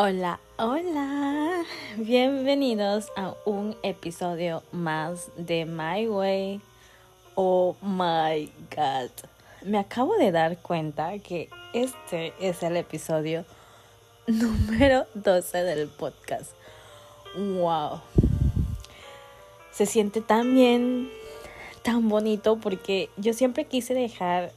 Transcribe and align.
Hola, 0.00 0.38
hola. 0.58 1.64
Bienvenidos 1.96 3.10
a 3.16 3.34
un 3.44 3.76
episodio 3.82 4.62
más 4.70 5.32
de 5.36 5.64
My 5.66 6.06
Way. 6.06 6.60
Oh 7.34 7.74
my 7.82 8.48
god. 8.76 9.10
Me 9.66 9.76
acabo 9.76 10.16
de 10.16 10.30
dar 10.30 10.58
cuenta 10.58 11.18
que 11.18 11.48
este 11.72 12.32
es 12.38 12.62
el 12.62 12.76
episodio 12.76 13.44
número 14.28 15.06
12 15.14 15.64
del 15.64 15.88
podcast. 15.88 16.52
Wow. 17.36 18.00
Se 19.72 19.84
siente 19.84 20.20
tan 20.20 20.54
bien, 20.54 21.10
tan 21.82 22.08
bonito 22.08 22.56
porque 22.58 23.10
yo 23.16 23.32
siempre 23.32 23.64
quise 23.64 23.94
dejar 23.94 24.52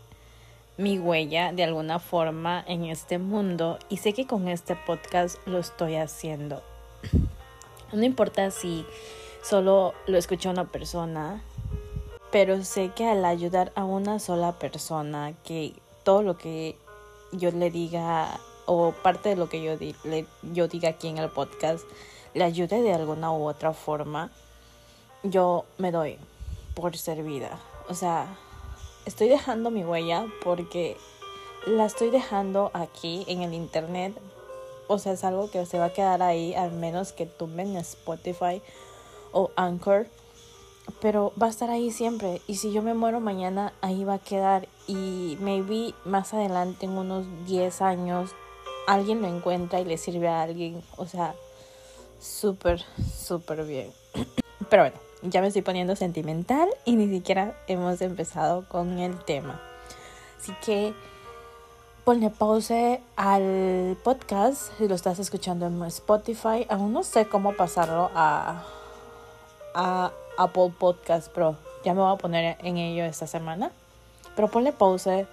mi 0.78 0.98
huella 0.98 1.52
de 1.52 1.64
alguna 1.64 2.00
forma 2.00 2.64
en 2.68 2.86
este 2.86 3.18
mundo 3.20 3.78
y 3.90 3.98
sé 3.98 4.14
que 4.14 4.26
con 4.26 4.48
este 4.48 4.76
podcast 4.76 5.38
lo 5.46 5.60
estoy 5.60 5.96
haciendo. 5.96 6.64
No 7.92 8.04
importa 8.04 8.52
si 8.52 8.86
solo 9.44 9.94
lo 10.08 10.18
escucha 10.18 10.50
una 10.50 10.66
persona, 10.66 11.44
pero 12.32 12.64
sé 12.64 12.92
que 12.96 13.06
al 13.08 13.26
ayudar 13.26 13.72
a 13.76 13.84
una 13.84 14.20
sola 14.20 14.54
persona, 14.54 15.34
que 15.44 15.74
todo 16.04 16.24
lo 16.24 16.38
que 16.38 16.78
yo 17.34 17.52
le 17.52 17.70
diga 17.70 18.40
o 18.66 18.94
parte 19.04 19.30
de 19.30 19.36
lo 19.36 19.50
que 19.50 19.62
yo, 19.62 19.78
diga 20.68 20.90
aquí 20.90 21.08
en 21.10 21.18
el 21.18 21.30
podcast 21.30 21.84
le 22.34 22.46
ayude 22.46 22.82
de 22.82 22.94
alguna 22.94 23.32
u 23.34 23.48
otra 23.48 23.74
forma, 23.74 24.32
yo 25.24 25.66
me 25.78 25.92
doy 25.92 26.18
por 26.76 26.96
servida. 26.96 27.60
O 27.90 27.94
sea, 27.94 28.38
estoy 29.06 29.30
dejando 29.30 29.72
mi 29.72 29.84
huella 29.84 30.26
porque 30.44 30.98
la 31.66 31.86
estoy 31.86 32.10
dejando 32.10 32.72
aquí 32.74 33.24
en 33.28 33.42
el 33.42 33.54
internet. 33.54 34.14
O 34.88 35.00
sea, 35.00 35.14
es 35.14 35.24
algo 35.24 35.50
que 35.50 35.66
se 35.66 35.80
va 35.80 35.86
a 35.86 35.94
quedar 35.94 36.22
ahí, 36.22 36.54
al 36.54 36.72
menos 36.72 37.14
que 37.14 37.26
tumben 37.26 37.76
Spotify 37.78 38.62
o 39.32 39.52
Anchor. 39.56 40.08
Pero 41.00 41.32
va 41.42 41.48
a 41.48 41.50
estar 41.50 41.70
ahí 41.70 41.92
siempre. 41.92 42.42
Y 42.48 42.56
si 42.56 42.74
yo 42.74 42.82
me 42.82 42.94
muero 42.94 43.20
mañana, 43.20 43.74
ahí 43.82 44.04
va 44.04 44.16
a 44.16 44.20
quedar. 44.20 44.68
Y 44.88 45.38
maybe 45.40 45.94
más 46.04 46.34
adelante, 46.34 46.86
en 46.86 46.98
unos 46.98 47.26
10 47.46 47.82
años, 47.82 48.32
alguien 48.88 49.22
lo 49.22 49.28
encuentra 49.28 49.80
y 49.80 49.86
le 49.86 49.98
sirve 49.98 50.28
a 50.28 50.42
alguien. 50.42 50.84
O 50.98 51.06
sea, 51.06 51.36
súper, 52.20 52.84
súper 53.16 53.64
bien. 53.64 53.94
Pero 54.70 54.84
bueno 54.84 55.11
ya 55.24 55.42
me 55.42 55.48
estoy 55.48 55.62
poniendo 55.62 55.96
sentimental 55.96 56.70
y 56.86 56.96
ni 56.96 57.08
siquiera 57.08 57.56
hemos 57.68 58.02
empezado 58.02 58.68
con 58.68 59.00
el 59.00 59.18
tema. 59.24 59.62
Así 60.40 60.54
que 60.66 60.94
ponle 62.04 62.32
pause 62.32 63.00
al 63.16 63.98
podcast 64.04 64.72
si 64.78 64.88
lo 64.88 64.96
estás 64.96 65.20
escuchando 65.20 65.68
en 65.68 65.82
Spotify. 65.84 66.66
Aún 66.70 66.94
no 66.94 67.04
sé 67.04 67.28
cómo 67.28 67.54
pasarlo 67.54 68.10
a, 68.16 68.64
Apple 70.38 70.74
Podcast, 70.78 71.32
pero 71.34 71.56
ya 71.86 71.94
me 71.94 72.02
voy 72.02 72.14
a 72.14 72.18
poner 72.18 72.58
en 72.64 72.78
ello 72.78 73.06
esta 73.06 73.28
semana. 73.28 73.72
Pero 74.36 74.48
ponle 74.48 74.72
pause. 74.72 75.28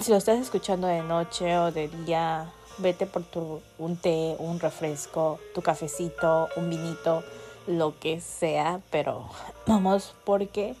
Si 0.00 0.10
lo 0.10 0.16
estás 0.16 0.38
escuchando 0.38 0.86
de 0.86 1.02
noche 1.02 1.58
o 1.58 1.72
de 1.72 1.88
día, 1.88 2.50
vete 2.78 3.06
por 3.06 3.22
tu, 3.24 3.60
un 3.78 3.96
té, 3.96 4.36
un 4.38 4.60
refresco, 4.60 5.40
tu 5.54 5.62
cafecito, 5.62 6.48
un 6.56 6.70
vinito 6.70 7.22
lo 7.66 7.98
que 7.98 8.20
sea, 8.20 8.80
pero 8.90 9.28
vamos 9.66 10.14
porque 10.24 10.74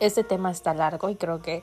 este 0.00 0.24
tema 0.24 0.50
está 0.50 0.74
largo 0.74 1.08
y 1.10 1.16
creo 1.16 1.42
que 1.42 1.62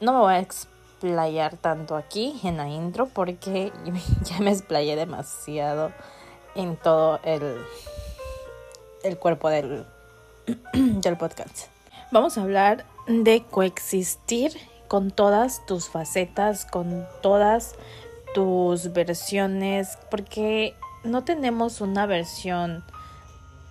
no 0.00 0.12
me 0.12 0.18
voy 0.20 0.34
a 0.34 0.40
explayar 0.40 1.56
tanto 1.56 1.96
aquí 1.96 2.40
en 2.44 2.56
la 2.56 2.68
intro 2.68 3.06
porque 3.06 3.72
ya 4.22 4.38
me 4.40 4.50
explayé 4.50 4.96
demasiado 4.96 5.92
en 6.54 6.76
todo 6.76 7.20
el, 7.22 7.64
el 9.02 9.18
cuerpo 9.18 9.48
del, 9.48 9.86
del 10.72 11.16
podcast. 11.16 11.68
Vamos 12.12 12.38
a 12.38 12.42
hablar 12.42 12.84
de 13.06 13.44
coexistir 13.50 14.52
con 14.88 15.12
todas 15.12 15.64
tus 15.66 15.88
facetas, 15.88 16.66
con 16.66 17.06
todas 17.22 17.76
tus 18.34 18.92
versiones, 18.92 19.96
porque 20.10 20.74
no 21.04 21.22
tenemos 21.22 21.80
una 21.80 22.06
versión 22.06 22.84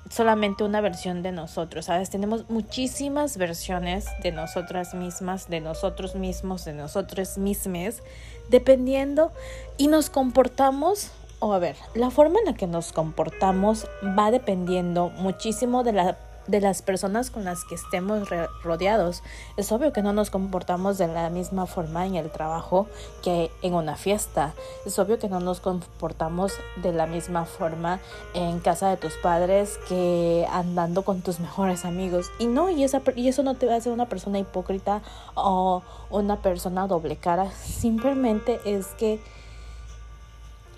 solamente 0.10 0.64
una 0.64 0.82
versión 0.82 1.22
de 1.22 1.32
nosotros, 1.32 1.86
¿sabes? 1.86 2.10
Tenemos 2.10 2.50
muchísimas 2.50 3.38
versiones 3.38 4.06
de 4.22 4.32
nosotras 4.32 4.94
mismas, 4.94 5.48
de 5.48 5.62
nosotros 5.62 6.16
mismos, 6.16 6.66
de 6.66 6.74
nosotros 6.74 7.38
mismes, 7.38 8.04
dependiendo 8.50 9.32
y 9.78 9.88
nos 9.88 10.10
comportamos, 10.10 11.12
o 11.40 11.54
a 11.54 11.60
ver, 11.60 11.76
la 11.94 12.10
forma 12.10 12.40
en 12.40 12.46
la 12.46 12.54
que 12.54 12.68
nos 12.68 12.92
comportamos 12.92 13.88
va 14.18 14.32
dependiendo 14.32 15.10
muchísimo 15.12 15.84
de 15.84 15.94
la 15.94 16.18
de 16.50 16.62
las 16.62 16.82
personas 16.82 17.30
con 17.30 17.46
las 17.46 17.64
que 17.64 17.76
estemos 17.76 18.28
rodeados. 18.64 19.22
Es 19.58 19.72
obvio 19.72 19.94
que 19.94 20.02
no 20.02 20.14
nos 20.14 20.30
comportamos 20.30 20.98
de 20.98 21.08
la 21.08 21.30
misma 21.30 21.68
forma 21.68 22.06
en 22.06 22.16
el 22.16 22.32
trabajo 22.32 22.88
que 23.24 23.52
en 23.62 23.76
una 23.76 23.96
fiesta. 23.96 24.54
Es 24.86 24.98
obvio 24.98 25.20
que 25.20 25.30
no 25.30 25.40
nos 25.40 25.60
comportamos 25.60 26.54
de 26.78 26.92
la 26.92 27.06
misma 27.06 27.46
forma 27.46 28.00
en 28.34 28.60
casa 28.60 28.90
de 28.90 28.98
tus 28.98 29.14
padres 29.18 29.80
que 29.88 30.48
andando 30.52 31.04
con 31.04 31.22
tus 31.22 31.40
mejores 31.40 31.86
amigos. 31.86 32.32
Y 32.40 32.48
no, 32.48 32.70
y, 32.70 32.84
esa, 32.84 33.02
y 33.16 33.28
eso 33.28 33.44
no 33.44 33.56
te 33.56 33.68
va 33.68 33.76
a 33.76 33.78
hacer 33.78 33.92
una 33.92 34.08
persona 34.08 34.40
hipócrita 34.40 35.02
o 35.36 35.84
una 36.10 36.42
persona 36.42 36.88
doble 36.88 37.18
cara. 37.18 37.52
Simplemente 37.52 38.60
es 38.66 38.88
que 38.98 39.20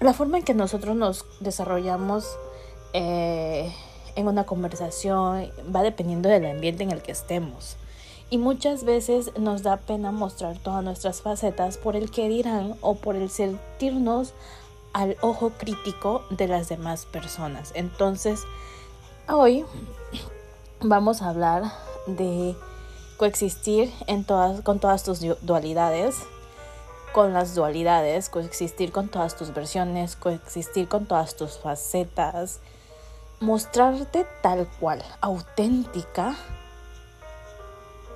la 0.02 0.14
forma 0.14 0.40
en 0.40 0.44
que 0.44 0.54
nosotros 0.54 0.96
nos 0.96 1.26
desarrollamos 1.40 2.26
eh, 2.94 3.74
en 4.16 4.28
una 4.28 4.46
conversación, 4.46 5.52
va 5.74 5.84
dependiendo 5.84 6.30
del 6.30 6.46
ambiente 6.46 6.84
en 6.84 6.92
el 6.92 7.02
que 7.02 7.12
estemos. 7.12 7.78
Y 8.30 8.38
muchas 8.38 8.86
veces 8.86 9.32
nos 9.38 9.62
da 9.62 9.78
pena 9.78 10.12
mostrar 10.12 10.58
todas 10.58 10.84
nuestras 10.84 11.22
facetas 11.22 11.78
por 11.78 11.96
el 11.96 12.12
que 12.12 12.30
dirán 12.30 12.76
o 12.82 12.96
por 12.96 13.16
el 13.16 13.30
sentirnos 13.30 14.34
al 14.94 15.18
ojo 15.22 15.52
crítico 15.58 16.24
de 16.30 16.48
las 16.48 16.70
demás 16.70 17.06
personas. 17.06 17.72
Entonces, 17.76 18.44
hoy 19.28 19.66
vamos 20.82 21.22
a 21.22 21.30
hablar 21.30 21.64
de 22.08 22.56
coexistir 23.18 23.92
en 24.08 24.24
todas, 24.24 24.62
con 24.62 24.80
todas 24.80 25.04
tus 25.04 25.20
dualidades, 25.42 26.16
con 27.12 27.34
las 27.34 27.54
dualidades, 27.54 28.30
coexistir 28.30 28.92
con 28.92 29.10
todas 29.10 29.36
tus 29.36 29.54
versiones, 29.54 30.16
coexistir 30.16 30.88
con 30.88 31.06
todas 31.06 31.36
tus 31.36 31.58
facetas, 31.58 32.60
mostrarte 33.42 34.28
tal 34.42 34.68
cual, 34.80 35.04
auténtica 35.20 36.36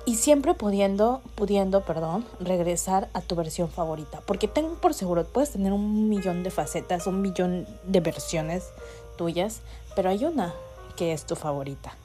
y 0.06 0.14
siempre 0.14 0.54
pudiendo, 0.54 1.20
pudiendo, 1.34 1.84
perdón, 1.84 2.24
regresar 2.38 3.08
a 3.12 3.20
tu 3.20 3.34
versión 3.34 3.68
favorita. 3.68 4.22
Porque 4.24 4.46
tengo 4.46 4.76
por 4.76 4.94
seguro, 4.94 5.24
puedes 5.24 5.50
tener 5.50 5.72
un 5.72 6.08
millón 6.08 6.44
de 6.44 6.52
facetas, 6.52 7.08
un 7.08 7.20
millón 7.22 7.66
de 7.82 8.00
versiones 8.00 8.70
tuyas, 9.18 9.62
pero 9.96 10.10
hay 10.10 10.24
una 10.24 10.54
que 10.96 11.12
es 11.12 11.26
tu 11.26 11.34
favorita. 11.34 11.96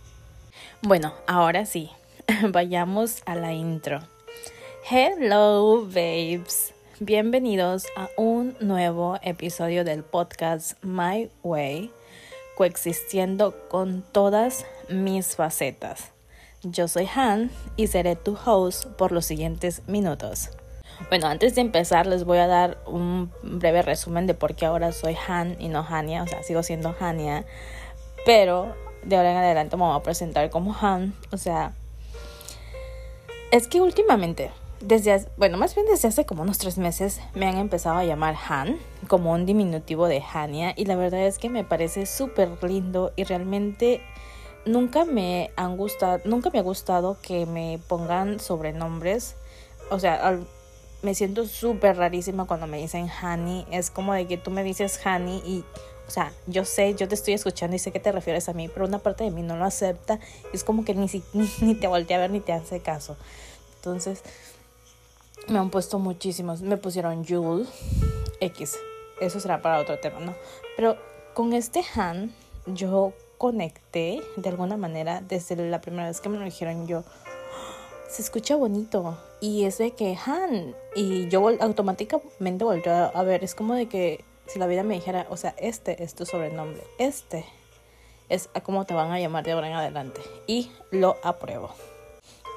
Bueno, 0.82 1.14
ahora 1.28 1.68
sí, 1.68 1.92
vayamos 2.50 3.22
a 3.28 3.36
la 3.36 3.54
intro. 3.54 4.00
Hello, 4.90 5.86
babes. 5.86 6.74
Bienvenidos 7.00 7.86
a 7.96 8.10
un 8.18 8.56
nuevo 8.60 9.20
episodio 9.22 9.84
del 9.84 10.04
podcast 10.04 10.84
My 10.84 11.30
Way 11.44 11.92
coexistiendo 12.62 13.56
con 13.70 14.04
todas 14.04 14.68
mis 14.88 15.36
facetas. 15.36 16.12
Yo 16.62 16.88
soy 16.88 17.10
Han 17.16 17.50
y 17.76 17.88
seré 17.88 18.16
tu 18.16 18.38
host 18.46 18.86
por 18.86 19.12
los 19.12 19.26
siguientes 19.26 19.82
minutos. 19.88 20.52
Bueno, 21.10 21.26
antes 21.26 21.56
de 21.56 21.62
empezar 21.62 22.06
les 22.06 22.24
voy 22.24 22.38
a 22.38 22.46
dar 22.46 22.78
un 22.86 23.32
breve 23.42 23.82
resumen 23.82 24.28
de 24.28 24.36
por 24.36 24.54
qué 24.54 24.68
ahora 24.68 24.92
soy 24.92 25.18
Han 25.28 25.60
y 25.60 25.70
no 25.70 25.84
Hania, 25.90 26.22
o 26.22 26.28
sea, 26.28 26.44
sigo 26.44 26.62
siendo 26.62 26.96
Hania, 27.00 27.46
pero 28.28 28.76
de 29.02 29.18
ahora 29.18 29.32
en 29.32 29.38
adelante 29.38 29.76
me 29.76 29.82
voy 29.82 29.98
a 29.98 30.04
presentar 30.04 30.52
como 30.52 30.78
Han, 30.80 31.16
o 31.32 31.38
sea, 31.38 31.74
es 33.50 33.68
que 33.68 33.82
últimamente 33.82 34.52
desde, 34.82 35.26
bueno, 35.38 35.58
más 35.58 35.76
bien 35.76 35.88
desde 35.88 36.08
hace 36.08 36.26
como 36.26 36.44
unos 36.44 36.58
tres 36.58 36.78
meses 36.78 37.22
me 37.36 37.48
han 37.48 37.58
empezado 37.58 37.98
a 37.98 38.04
llamar 38.04 38.36
Han, 38.50 38.78
como 39.08 39.32
un 39.32 39.46
diminutivo 39.46 40.08
de 40.08 40.22
Hania, 40.22 40.74
y 40.76 40.86
la 40.86 40.96
verdad 40.96 41.22
es 41.22 41.38
que 41.38 41.50
me 41.50 41.64
parece 41.64 42.06
súper 42.06 42.50
lindo 42.64 43.14
y 43.16 43.24
realmente 43.24 44.02
nunca 44.66 45.06
me 45.06 45.52
han 45.56 45.78
gustado, 45.78 46.22
nunca 46.26 46.50
me 46.52 46.60
ha 46.60 46.64
gustado 46.64 47.18
que 47.22 47.46
me 47.46 47.80
pongan 47.88 48.40
sobrenombres, 48.40 49.36
o 49.90 50.00
sea, 50.00 50.40
me 51.02 51.16
siento 51.16 51.46
súper 51.46 51.98
rarísima 51.98 52.46
cuando 52.46 52.68
me 52.68 52.78
dicen 52.78 53.08
Hani, 53.10 53.66
es 53.72 53.92
como 53.92 54.14
de 54.14 54.28
que 54.28 54.38
tú 54.38 54.52
me 54.52 54.64
dices 54.64 55.00
Hani 55.06 55.42
y, 55.46 55.64
o 56.08 56.12
sea, 56.12 56.32
yo 56.48 56.66
sé, 56.66 56.96
yo 56.96 57.08
te 57.08 57.16
estoy 57.16 57.34
escuchando 57.34 57.76
y 57.76 57.80
sé 57.80 57.92
que 57.92 58.00
te 58.00 58.12
refieres 58.12 58.50
a 58.50 58.54
mí, 58.54 58.68
pero 58.68 58.86
una 58.86 59.00
parte 59.00 59.24
de 59.24 59.32
mí 59.32 59.44
no 59.44 59.58
lo 59.58 59.66
acepta, 59.66 60.20
es 60.54 60.64
como 60.64 60.86
que 60.86 60.96
ni, 60.96 61.08
ni, 61.34 61.50
ni 61.62 61.76
te 61.76 61.88
voltea 61.88 62.18
a 62.18 62.22
ver 62.22 62.32
ni 62.32 62.40
te 62.40 62.54
hace 62.54 62.80
caso. 62.80 63.16
Entonces, 63.76 64.22
me 65.48 65.60
han 65.60 65.70
puesto 65.70 66.00
muchísimos. 66.00 66.62
Me 66.62 66.78
pusieron 66.78 67.26
Jewel 67.26 67.68
X. 68.40 68.78
eso 69.20 69.40
será 69.40 69.62
para 69.62 69.80
otro 69.80 70.00
tema, 70.00 70.20
¿no? 70.20 70.36
Pero 70.76 70.98
con 71.34 71.54
este 71.54 71.84
Han, 71.96 72.34
yo 72.66 73.14
conecté 73.38 74.22
de 74.38 74.50
alguna 74.50 74.78
manera 74.78 75.22
desde 75.22 75.56
la 75.56 75.82
primera 75.82 76.08
vez 76.08 76.22
que 76.22 76.30
me 76.30 76.38
lo 76.38 76.46
dijeron 76.46 76.88
yo. 76.88 77.04
Se 78.10 78.22
escucha 78.22 78.56
bonito 78.56 79.18
y 79.40 79.64
es 79.64 79.78
de 79.78 79.92
que 79.92 80.18
Han 80.26 80.76
y 80.96 81.28
yo 81.30 81.48
automáticamente 81.60 82.64
volví 82.64 82.84
a 82.88 83.24
ver, 83.24 83.44
es 83.44 83.56
como 83.56 83.74
de 83.74 83.88
que 83.88 84.24
si 84.48 84.60
la 84.60 84.68
vida 84.68 84.84
me 84.84 84.96
dijera, 84.96 85.28
o 85.30 85.38
sea, 85.38 85.56
este 85.58 86.04
es 86.04 86.14
tu 86.14 86.26
sobrenombre, 86.26 86.84
este 86.98 87.46
es 88.28 88.50
a 88.54 88.62
cómo 88.62 88.86
te 88.86 88.94
van 88.94 89.12
a 89.12 89.20
llamar 89.20 89.44
de 89.44 89.54
ahora 89.54 89.68
en 89.68 89.74
adelante 89.74 90.22
y 90.46 90.72
lo 90.92 91.18
apruebo. 91.24 91.70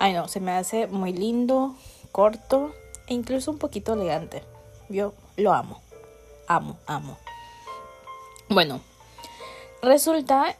Ay 0.00 0.12
no, 0.12 0.28
se 0.28 0.40
me 0.40 0.52
hace 0.52 0.86
muy 0.88 1.12
lindo, 1.12 1.76
corto 2.14 2.72
e 3.08 3.14
incluso 3.14 3.50
un 3.50 3.58
poquito 3.58 3.94
elegante. 3.94 4.44
Yo 4.88 5.14
lo 5.37 5.52
amo, 5.52 5.82
amo, 6.46 6.78
amo. 6.87 7.19
Bueno, 8.49 8.81
resulta, 9.82 10.55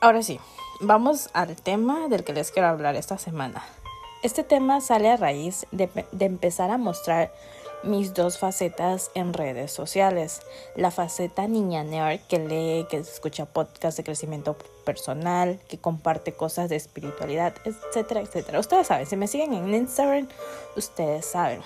ahora 0.00 0.24
sí, 0.24 0.40
vamos 0.80 1.30
al 1.34 1.54
tema 1.54 2.08
del 2.08 2.24
que 2.24 2.32
les 2.32 2.50
quiero 2.50 2.66
hablar 2.66 2.96
esta 2.96 3.16
semana. 3.16 3.64
Este 4.24 4.42
tema 4.42 4.80
sale 4.80 5.08
a 5.08 5.16
raíz 5.16 5.68
de, 5.70 5.88
de 6.10 6.24
empezar 6.24 6.72
a 6.72 6.78
mostrar 6.78 7.32
mis 7.82 8.14
dos 8.14 8.38
facetas 8.38 9.10
en 9.14 9.32
redes 9.32 9.72
sociales. 9.72 10.42
La 10.74 10.90
faceta 10.90 11.46
niña 11.46 11.84
nerd 11.84 12.20
que 12.28 12.38
lee, 12.38 12.86
que 12.88 12.98
escucha 12.98 13.46
podcasts 13.46 13.96
de 13.96 14.04
crecimiento 14.04 14.56
personal, 14.84 15.60
que 15.68 15.78
comparte 15.78 16.32
cosas 16.32 16.68
de 16.68 16.76
espiritualidad, 16.76 17.54
etcétera, 17.64 18.20
etcétera. 18.20 18.60
Ustedes 18.60 18.86
saben, 18.86 19.06
si 19.06 19.16
me 19.16 19.28
siguen 19.28 19.54
en 19.54 19.74
Instagram, 19.74 20.28
ustedes 20.76 21.26
saben. 21.26 21.62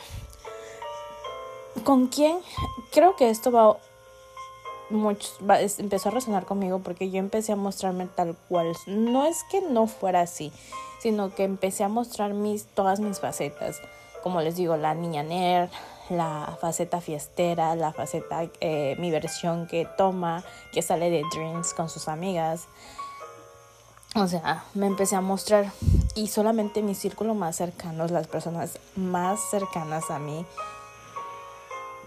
¿Con 1.84 2.08
quién? 2.08 2.38
Creo 2.92 3.16
que 3.16 3.30
esto 3.30 3.50
va, 3.50 3.78
mucho, 4.92 5.28
empezó 5.78 6.08
a 6.08 6.12
resonar 6.12 6.44
conmigo 6.44 6.80
porque 6.80 7.10
yo 7.10 7.18
empecé 7.18 7.52
a 7.52 7.56
mostrarme 7.56 8.06
tal 8.06 8.36
cual. 8.48 8.72
No 8.86 9.24
es 9.24 9.42
que 9.50 9.60
no 9.62 9.86
fuera 9.86 10.20
así, 10.20 10.52
sino 11.00 11.34
que 11.34 11.44
empecé 11.44 11.84
a 11.84 11.88
mostrar 11.88 12.34
mis, 12.34 12.66
todas 12.66 13.00
mis 13.00 13.20
facetas. 13.20 13.80
Como 14.22 14.40
les 14.40 14.56
digo, 14.56 14.76
la 14.76 14.94
niña 14.94 15.22
nerd, 15.22 15.70
la 16.16 16.56
faceta 16.60 17.00
fiestera, 17.00 17.74
la 17.74 17.92
faceta, 17.92 18.48
eh, 18.60 18.96
mi 18.98 19.10
versión 19.10 19.66
que 19.66 19.86
toma, 19.96 20.44
que 20.72 20.82
sale 20.82 21.10
de 21.10 21.22
drinks 21.32 21.74
con 21.74 21.88
sus 21.88 22.08
amigas. 22.08 22.66
O 24.14 24.28
sea, 24.28 24.64
me 24.74 24.86
empecé 24.86 25.16
a 25.16 25.20
mostrar 25.20 25.72
y 26.14 26.28
solamente 26.28 26.82
mi 26.82 26.94
círculo 26.94 27.34
más 27.34 27.56
cercano, 27.56 28.06
las 28.06 28.26
personas 28.26 28.78
más 28.94 29.40
cercanas 29.50 30.10
a 30.10 30.18
mí, 30.18 30.44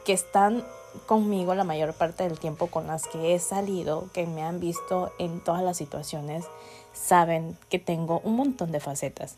que 0.05 0.13
están 0.13 0.63
conmigo 1.07 1.55
la 1.55 1.63
mayor 1.63 1.93
parte 1.93 2.23
del 2.23 2.39
tiempo 2.39 2.67
con 2.67 2.87
las 2.87 3.07
que 3.07 3.33
he 3.33 3.39
salido, 3.39 4.07
que 4.13 4.27
me 4.27 4.43
han 4.43 4.59
visto 4.59 5.11
en 5.17 5.43
todas 5.43 5.63
las 5.63 5.77
situaciones, 5.77 6.45
saben 6.93 7.57
que 7.69 7.79
tengo 7.79 8.21
un 8.23 8.35
montón 8.35 8.71
de 8.71 8.79
facetas. 8.79 9.35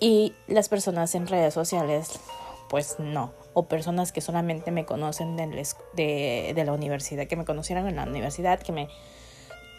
Y 0.00 0.34
las 0.46 0.68
personas 0.68 1.14
en 1.14 1.26
redes 1.26 1.54
sociales, 1.54 2.20
pues 2.68 2.96
no 2.98 3.32
o 3.58 3.64
personas 3.64 4.12
que 4.12 4.20
solamente 4.20 4.70
me 4.70 4.84
conocen 4.84 5.36
de, 5.36 6.54
la 6.64 6.72
universidad, 6.72 7.26
que 7.26 7.34
me 7.34 7.44
conocieron 7.44 7.88
en 7.88 7.96
la 7.96 8.04
universidad, 8.04 8.60
que 8.60 8.70
me 8.70 8.88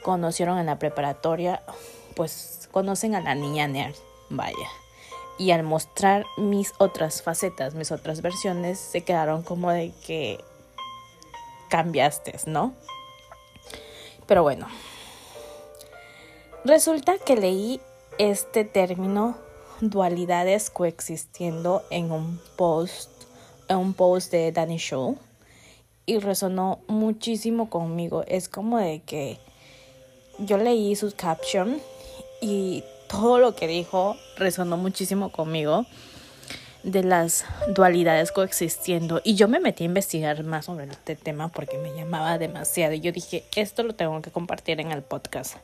conocieron 0.03 0.57
en 0.57 0.65
la 0.65 0.79
preparatoria, 0.79 1.63
pues 2.15 2.67
conocen 2.71 3.15
a 3.15 3.21
la 3.21 3.35
niña 3.35 3.67
nerd, 3.67 3.95
vaya. 4.29 4.67
Y 5.37 5.51
al 5.51 5.63
mostrar 5.63 6.25
mis 6.35 6.73
otras 6.77 7.21
facetas, 7.21 7.73
mis 7.73 7.93
otras 7.93 8.21
versiones, 8.21 8.77
se 8.79 9.05
quedaron 9.05 9.43
como 9.43 9.71
de 9.71 9.93
que 10.05 10.43
cambiaste, 11.69 12.37
¿no? 12.45 12.73
Pero 14.27 14.43
bueno, 14.43 14.67
resulta 16.65 17.17
que 17.17 17.37
leí 17.37 17.79
este 18.17 18.65
término 18.65 19.37
dualidades 19.81 20.69
coexistiendo 20.69 21.83
en 21.89 22.11
un 22.11 22.39
post 22.55 23.19
un 23.77 23.93
post 23.93 24.31
de 24.31 24.51
Danny 24.51 24.77
Show 24.77 25.17
y 26.05 26.17
resonó 26.19 26.79
muchísimo 26.87 27.69
conmigo. 27.69 28.23
Es 28.27 28.49
como 28.49 28.79
de 28.79 29.01
que 29.01 29.37
yo 30.39 30.57
leí 30.57 30.95
su 30.95 31.13
caption 31.15 31.79
y 32.41 32.83
todo 33.09 33.39
lo 33.39 33.55
que 33.55 33.67
dijo 33.67 34.15
resonó 34.37 34.77
muchísimo 34.77 35.31
conmigo 35.31 35.85
de 36.83 37.03
las 37.03 37.43
dualidades 37.75 38.31
coexistiendo 38.31 39.19
y 39.23 39.35
yo 39.35 39.49
me 39.49 39.59
metí 39.59 39.83
a 39.83 39.87
investigar 39.87 40.43
más 40.43 40.65
sobre 40.65 40.85
este 40.85 41.17
tema 41.17 41.49
porque 41.49 41.77
me 41.77 41.93
llamaba 41.93 42.37
demasiado 42.37 42.93
y 42.93 43.01
yo 43.01 43.11
dije 43.11 43.43
esto 43.55 43.83
lo 43.83 43.95
tengo 43.95 44.21
que 44.21 44.31
compartir 44.31 44.79
en 44.79 44.93
el 44.93 45.01
podcast 45.01 45.57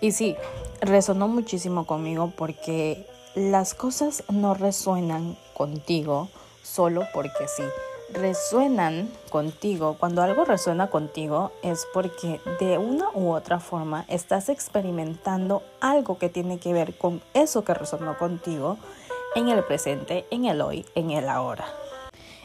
y 0.00 0.12
sí 0.12 0.36
resonó 0.80 1.28
muchísimo 1.28 1.86
conmigo 1.86 2.32
porque 2.36 3.06
las 3.34 3.74
cosas 3.74 4.24
no 4.30 4.54
resuenan 4.54 5.36
contigo 5.54 6.28
solo 6.62 7.06
porque 7.12 7.48
sí. 7.54 7.62
Resuenan 8.12 9.10
contigo. 9.30 9.96
Cuando 9.98 10.22
algo 10.22 10.44
resuena 10.44 10.88
contigo 10.90 11.50
es 11.62 11.86
porque 11.92 12.40
de 12.60 12.78
una 12.78 13.10
u 13.14 13.32
otra 13.32 13.58
forma 13.58 14.04
estás 14.08 14.48
experimentando 14.48 15.62
algo 15.80 16.18
que 16.18 16.28
tiene 16.28 16.58
que 16.58 16.72
ver 16.72 16.96
con 16.96 17.20
eso 17.34 17.64
que 17.64 17.74
resonó 17.74 18.16
contigo 18.16 18.78
en 19.34 19.48
el 19.48 19.64
presente, 19.64 20.24
en 20.30 20.44
el 20.44 20.60
hoy, 20.60 20.86
en 20.94 21.10
el 21.10 21.28
ahora. 21.28 21.66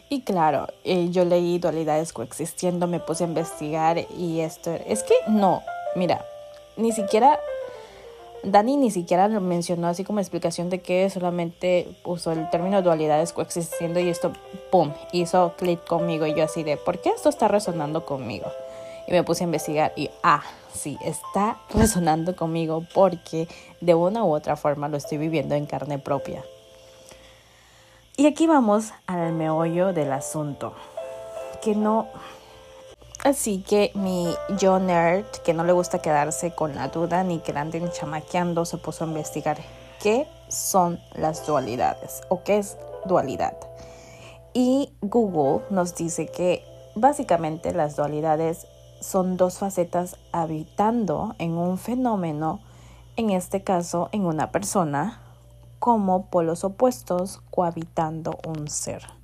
Y 0.09 0.23
claro, 0.23 0.67
eh, 0.83 1.09
yo 1.09 1.23
leí 1.23 1.57
dualidades 1.57 2.11
coexistiendo, 2.11 2.85
me 2.85 2.99
puse 2.99 3.23
a 3.23 3.27
investigar 3.27 3.97
y 4.17 4.41
esto 4.41 4.71
es 4.85 5.03
que 5.03 5.13
no, 5.27 5.61
mira, 5.95 6.25
ni 6.77 6.91
siquiera 6.91 7.39
Dani 8.43 8.75
ni 8.75 8.89
siquiera 8.89 9.27
lo 9.27 9.39
mencionó 9.39 9.87
así 9.87 10.03
como 10.03 10.19
explicación 10.19 10.69
de 10.71 10.81
que 10.81 11.09
solamente 11.11 11.87
usó 12.03 12.31
el 12.31 12.49
término 12.49 12.81
dualidades 12.81 13.33
coexistiendo 13.33 13.99
y 13.99 14.09
esto, 14.09 14.33
¡pum!, 14.71 14.93
hizo 15.11 15.53
clic 15.57 15.85
conmigo 15.85 16.25
y 16.25 16.33
yo 16.33 16.43
así 16.43 16.63
de, 16.63 16.77
¿por 16.77 16.99
qué 16.99 17.09
esto 17.09 17.29
está 17.29 17.47
resonando 17.47 18.03
conmigo? 18.03 18.51
Y 19.07 19.11
me 19.11 19.23
puse 19.23 19.43
a 19.43 19.45
investigar 19.45 19.93
y, 19.95 20.09
ah, 20.23 20.41
sí, 20.73 20.97
está 21.05 21.57
resonando 21.73 22.35
conmigo 22.35 22.83
porque 22.95 23.47
de 23.79 23.93
una 23.93 24.23
u 24.23 24.33
otra 24.33 24.55
forma 24.55 24.87
lo 24.87 24.97
estoy 24.97 25.19
viviendo 25.19 25.53
en 25.53 25.67
carne 25.67 25.99
propia. 25.99 26.43
Y 28.17 28.25
aquí 28.25 28.47
vamos 28.47 28.91
al 29.05 29.33
meollo 29.33 29.93
del 29.93 30.11
asunto, 30.11 30.73
que 31.61 31.75
no 31.75 32.07
Así 33.23 33.61
que 33.61 33.91
mi 33.93 34.33
yo 34.57 34.79
nerd, 34.79 35.25
que 35.45 35.53
no 35.53 35.63
le 35.63 35.73
gusta 35.73 35.99
quedarse 35.99 36.55
con 36.55 36.73
la 36.73 36.87
duda 36.87 37.23
ni 37.23 37.37
que 37.37 37.53
la 37.53 37.61
anden 37.61 37.91
chamaqueando, 37.91 38.65
se 38.65 38.79
puso 38.79 39.03
a 39.03 39.07
investigar 39.07 39.59
qué 40.01 40.27
son 40.47 40.99
las 41.13 41.45
dualidades 41.45 42.21
o 42.29 42.43
qué 42.43 42.57
es 42.57 42.77
dualidad. 43.05 43.55
Y 44.53 44.93
Google 45.01 45.63
nos 45.69 45.93
dice 45.93 46.27
que 46.27 46.63
básicamente 46.95 47.73
las 47.73 47.95
dualidades 47.95 48.65
son 49.01 49.37
dos 49.37 49.59
facetas 49.59 50.17
habitando 50.31 51.35
en 51.37 51.51
un 51.51 51.77
fenómeno, 51.77 52.59
en 53.17 53.29
este 53.29 53.63
caso 53.63 54.09
en 54.13 54.25
una 54.25 54.51
persona, 54.51 55.21
como 55.77 56.31
polos 56.31 56.63
opuestos 56.63 57.39
cohabitando 57.51 58.39
un 58.47 58.67
ser 58.67 59.20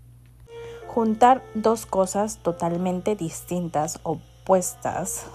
juntar 0.98 1.44
dos 1.54 1.86
cosas 1.86 2.40
totalmente 2.40 3.16
distintas, 3.16 4.00
opuestas, 4.02 5.28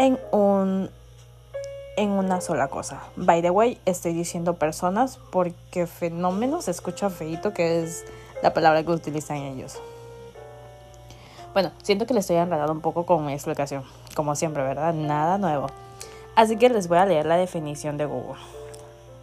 en 0.00 0.18
un 0.32 0.90
en 1.96 2.10
una 2.10 2.40
sola 2.40 2.66
cosa. 2.66 3.00
By 3.14 3.42
the 3.42 3.50
way, 3.50 3.80
estoy 3.84 4.14
diciendo 4.14 4.54
personas 4.54 5.20
porque 5.30 5.86
fenómeno 5.86 6.62
se 6.62 6.72
escucha 6.72 7.10
feito, 7.10 7.54
que 7.54 7.84
es 7.84 8.04
la 8.42 8.52
palabra 8.52 8.82
que 8.82 8.90
utilizan 8.90 9.36
ellos. 9.36 9.78
Bueno, 11.52 11.70
siento 11.84 12.04
que 12.04 12.12
les 12.12 12.24
estoy 12.24 12.38
enredando 12.38 12.72
un 12.72 12.80
poco 12.80 13.06
con 13.06 13.24
mi 13.24 13.34
explicación, 13.34 13.84
como 14.16 14.34
siempre, 14.34 14.64
¿verdad? 14.64 14.94
Nada 14.94 15.38
nuevo. 15.38 15.68
Así 16.34 16.56
que 16.56 16.68
les 16.70 16.88
voy 16.88 16.98
a 16.98 17.06
leer 17.06 17.24
la 17.24 17.36
definición 17.36 17.96
de 17.96 18.06
Google. 18.06 18.40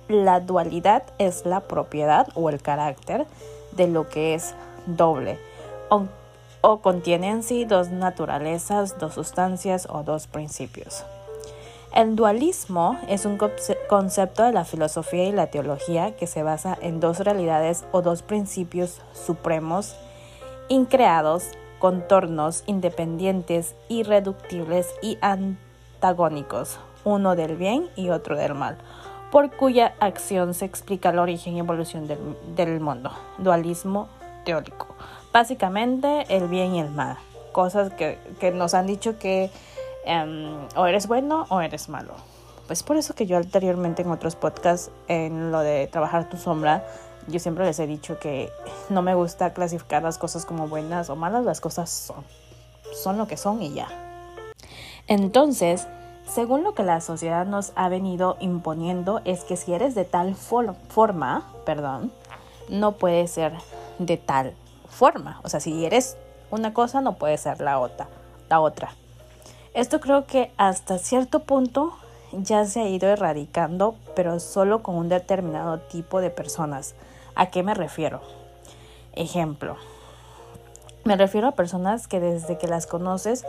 La 0.07 0.39
dualidad 0.39 1.03
es 1.17 1.45
la 1.45 1.59
propiedad 1.59 2.29
o 2.33 2.49
el 2.49 2.61
carácter 2.61 3.25
de 3.73 3.89
lo 3.89 4.07
que 4.07 4.35
es 4.35 4.55
doble 4.85 5.39
o, 6.61 6.77
contiene 6.81 7.29
en 7.29 7.43
sí 7.43 7.65
dos 7.65 7.89
naturalezas, 7.89 8.97
dos 8.97 9.13
sustancias 9.13 9.87
o 9.89 10.03
dos 10.03 10.27
principios. 10.27 11.03
El 11.93 12.15
dualismo 12.15 12.97
es 13.07 13.25
un 13.25 13.37
concepto 13.87 14.43
de 14.43 14.51
la 14.51 14.65
filosofía 14.65 15.25
y 15.25 15.31
la 15.31 15.47
teología 15.47 16.15
que 16.15 16.27
se 16.27 16.43
basa 16.43 16.77
en 16.81 16.99
dos 16.99 17.19
realidades 17.19 17.85
o 17.91 18.01
dos 18.01 18.21
principios 18.21 18.99
supremos, 19.13 19.95
increados, 20.67 21.51
contornos 21.79 22.63
independientes, 22.65 23.75
irreductibles 23.87 24.93
y 25.01 25.17
antagónicos, 25.21 26.79
uno 27.05 27.35
del 27.35 27.55
bien 27.55 27.89
y 27.95 28.09
otro 28.09 28.35
del 28.35 28.55
mal, 28.55 28.77
por 29.31 29.55
cuya 29.55 29.93
acción 29.99 30.53
se 30.53 30.65
explica 30.65 31.11
el 31.11 31.19
origen 31.19 31.55
y 31.55 31.59
evolución 31.59 32.07
del, 32.07 32.19
del 32.55 32.79
mundo. 32.81 33.11
Dualismo 33.37 34.09
teórico. 34.45 34.95
Básicamente 35.33 36.25
el 36.29 36.47
bien 36.47 36.75
y 36.75 36.79
el 36.79 36.89
mal. 36.91 37.17
Cosas 37.51 37.93
que, 37.93 38.17
que 38.39 38.51
nos 38.51 38.73
han 38.73 38.87
dicho 38.87 39.19
que 39.19 39.51
em, 40.05 40.67
o 40.75 40.85
eres 40.85 41.07
bueno 41.07 41.45
o 41.49 41.59
eres 41.59 41.89
malo. 41.89 42.13
Pues 42.67 42.83
por 42.83 42.95
eso 42.95 43.13
que 43.13 43.25
yo 43.25 43.37
anteriormente 43.37 44.01
en 44.01 44.11
otros 44.11 44.35
podcasts, 44.35 44.91
en 45.07 45.51
lo 45.51 45.59
de 45.59 45.87
trabajar 45.87 46.29
tu 46.29 46.37
sombra, 46.37 46.85
yo 47.27 47.39
siempre 47.39 47.65
les 47.65 47.79
he 47.79 47.87
dicho 47.87 48.19
que 48.19 48.49
no 48.89 49.01
me 49.01 49.13
gusta 49.13 49.53
clasificar 49.53 50.03
las 50.03 50.17
cosas 50.17 50.45
como 50.45 50.67
buenas 50.67 51.09
o 51.09 51.15
malas, 51.15 51.43
las 51.43 51.59
cosas 51.59 51.89
son, 51.89 52.23
son 52.93 53.17
lo 53.17 53.27
que 53.27 53.37
son 53.37 53.61
y 53.61 53.73
ya. 53.73 53.87
Entonces, 55.07 55.87
según 56.27 56.63
lo 56.63 56.73
que 56.73 56.83
la 56.83 57.01
sociedad 57.01 57.45
nos 57.45 57.71
ha 57.75 57.89
venido 57.89 58.37
imponiendo 58.39 59.21
es 59.25 59.43
que 59.43 59.57
si 59.57 59.73
eres 59.73 59.93
de 59.93 60.05
tal 60.05 60.35
forma, 60.35 61.51
perdón, 61.65 62.11
no 62.69 62.93
puede 62.93 63.27
ser 63.27 63.53
de 63.99 64.17
tal 64.17 64.53
forma. 64.89 65.39
O 65.43 65.49
sea, 65.49 65.59
si 65.59 65.85
eres 65.85 66.17
una 66.51 66.73
cosa, 66.73 67.01
no 67.01 67.15
puede 67.15 67.37
ser 67.37 67.61
la 67.61 67.79
otra. 67.79 68.07
La 68.49 68.59
otra. 68.59 68.93
Esto 69.73 69.99
creo 69.99 70.25
que 70.25 70.51
hasta 70.57 70.97
cierto 70.97 71.41
punto 71.41 71.93
ya 72.31 72.65
se 72.65 72.81
ha 72.81 72.87
ido 72.87 73.09
erradicando, 73.09 73.95
pero 74.15 74.39
solo 74.39 74.81
con 74.83 74.95
un 74.95 75.09
determinado 75.09 75.79
tipo 75.79 76.21
de 76.21 76.29
personas. 76.29 76.95
¿A 77.35 77.47
qué 77.47 77.63
me 77.63 77.73
refiero? 77.73 78.21
Ejemplo. 79.13 79.75
Me 81.03 81.15
refiero 81.15 81.47
a 81.47 81.51
personas 81.51 82.07
que 82.07 82.19
desde 82.19 82.57
que 82.57 82.67
las 82.67 82.87
conoces 82.87 83.45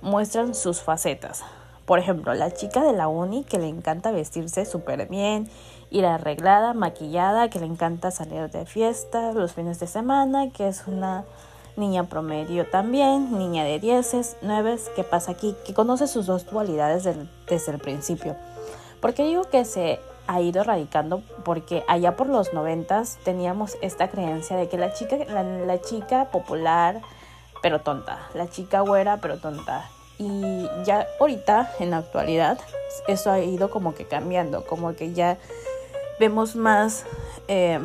muestran 0.00 0.54
sus 0.54 0.80
facetas. 0.80 1.42
Por 1.86 1.98
ejemplo, 1.98 2.34
la 2.34 2.50
chica 2.50 2.82
de 2.82 2.92
la 2.92 3.08
uni 3.08 3.44
que 3.44 3.58
le 3.58 3.68
encanta 3.68 4.10
vestirse 4.10 4.64
súper 4.64 5.06
bien, 5.08 5.48
ir 5.90 6.06
arreglada, 6.06 6.74
maquillada, 6.74 7.48
que 7.50 7.60
le 7.60 7.66
encanta 7.66 8.10
salir 8.10 8.50
de 8.50 8.66
fiesta 8.66 9.32
los 9.32 9.52
fines 9.52 9.80
de 9.80 9.86
semana, 9.86 10.50
que 10.50 10.68
es 10.68 10.86
una 10.86 11.24
niña 11.76 12.04
promedio 12.04 12.66
también, 12.66 13.38
niña 13.38 13.64
de 13.64 13.78
dieces, 13.78 14.36
nueves, 14.42 14.90
¿qué 14.96 15.04
pasa 15.04 15.32
aquí? 15.32 15.54
Que 15.64 15.74
conoce 15.74 16.06
sus 16.08 16.26
dos 16.26 16.46
dualidades 16.46 17.04
desde 17.48 17.72
el 17.72 17.78
principio. 17.78 18.36
¿Por 19.00 19.14
qué 19.14 19.24
digo 19.24 19.44
que 19.44 19.64
se 19.64 20.00
ha 20.26 20.40
ido 20.40 20.60
erradicando? 20.60 21.22
Porque 21.44 21.84
allá 21.86 22.16
por 22.16 22.28
los 22.28 22.52
noventas 22.52 23.18
teníamos 23.24 23.78
esta 23.80 24.08
creencia 24.08 24.56
de 24.56 24.68
que 24.68 24.76
la 24.76 24.92
chica, 24.92 25.16
la 25.16 25.80
chica 25.80 26.26
popular, 26.30 27.00
pero 27.62 27.80
tonta, 27.80 28.28
la 28.34 28.50
chica 28.50 28.80
güera, 28.80 29.18
pero 29.18 29.38
tonta. 29.38 29.88
Y 30.18 30.68
ya 30.84 31.06
ahorita, 31.20 31.72
en 31.78 31.90
la 31.90 31.98
actualidad, 31.98 32.58
eso 33.06 33.30
ha 33.30 33.38
ido 33.38 33.70
como 33.70 33.94
que 33.94 34.04
cambiando, 34.04 34.66
como 34.66 34.96
que 34.96 35.12
ya 35.12 35.38
vemos 36.18 36.56
más 36.56 37.04
eh, 37.48 37.80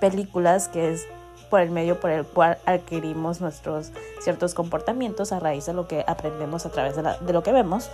películas 0.00 0.68
que 0.68 0.92
es 0.92 1.06
por 1.50 1.60
el 1.60 1.70
medio 1.70 2.00
por 2.00 2.10
el 2.10 2.24
cual 2.24 2.58
adquirimos 2.66 3.40
nuestros 3.40 3.90
ciertos 4.20 4.54
comportamientos 4.54 5.32
a 5.32 5.38
raíz 5.38 5.66
de 5.66 5.72
lo 5.72 5.86
que 5.86 6.04
aprendemos 6.06 6.66
a 6.66 6.70
través 6.70 6.96
de, 6.96 7.02
la, 7.02 7.18
lo 7.20 7.42
que 7.42 7.52
vemos. 7.52 7.90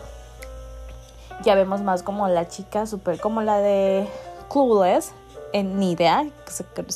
Ya 1.43 1.55
vemos 1.55 1.83
más 1.83 2.03
como 2.03 2.29
la 2.29 2.49
chica 2.49 2.87
super, 2.87 3.19
como 3.21 3.43
la 3.43 3.59
de 3.59 4.07
Clueless, 4.51 5.13
en 5.53 5.79
Ni 5.79 5.93
idea, 5.93 6.25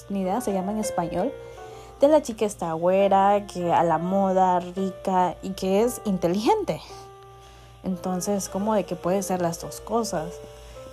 Ni 0.08 0.20
idea 0.20 0.40
se 0.40 0.52
llama 0.52 0.72
en 0.72 0.78
español, 0.78 1.32
de 2.00 2.08
la 2.08 2.22
chica 2.22 2.44
está 2.44 2.72
güera, 2.72 3.46
que 3.46 3.72
a 3.72 3.82
la 3.82 3.98
moda, 3.98 4.60
rica 4.60 5.36
y 5.42 5.50
que 5.50 5.82
es 5.82 6.00
inteligente. 6.04 6.80
Entonces, 7.82 8.48
como 8.48 8.74
de 8.74 8.84
que 8.84 8.96
puede 8.96 9.22
ser 9.22 9.40
las 9.40 9.60
dos 9.60 9.80
cosas. 9.80 10.34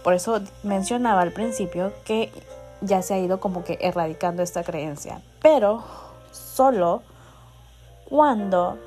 Por 0.03 0.13
eso 0.13 0.41
mencionaba 0.63 1.21
al 1.21 1.31
principio 1.31 1.93
que 2.05 2.31
ya 2.81 3.01
se 3.01 3.13
ha 3.13 3.19
ido 3.19 3.39
como 3.39 3.63
que 3.63 3.77
erradicando 3.81 4.41
esta 4.41 4.63
creencia, 4.63 5.21
pero 5.41 5.83
solo 6.31 7.03
cuando 8.09 8.77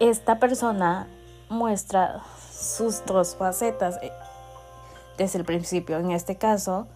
esta 0.00 0.38
persona 0.38 1.06
muestra 1.48 2.22
sus 2.52 3.04
dos 3.04 3.36
facetas 3.36 3.98
eh, 4.02 4.12
desde 5.18 5.38
el 5.38 5.44
principio. 5.44 5.98
En 5.98 6.10
este 6.10 6.36
caso, 6.36 6.86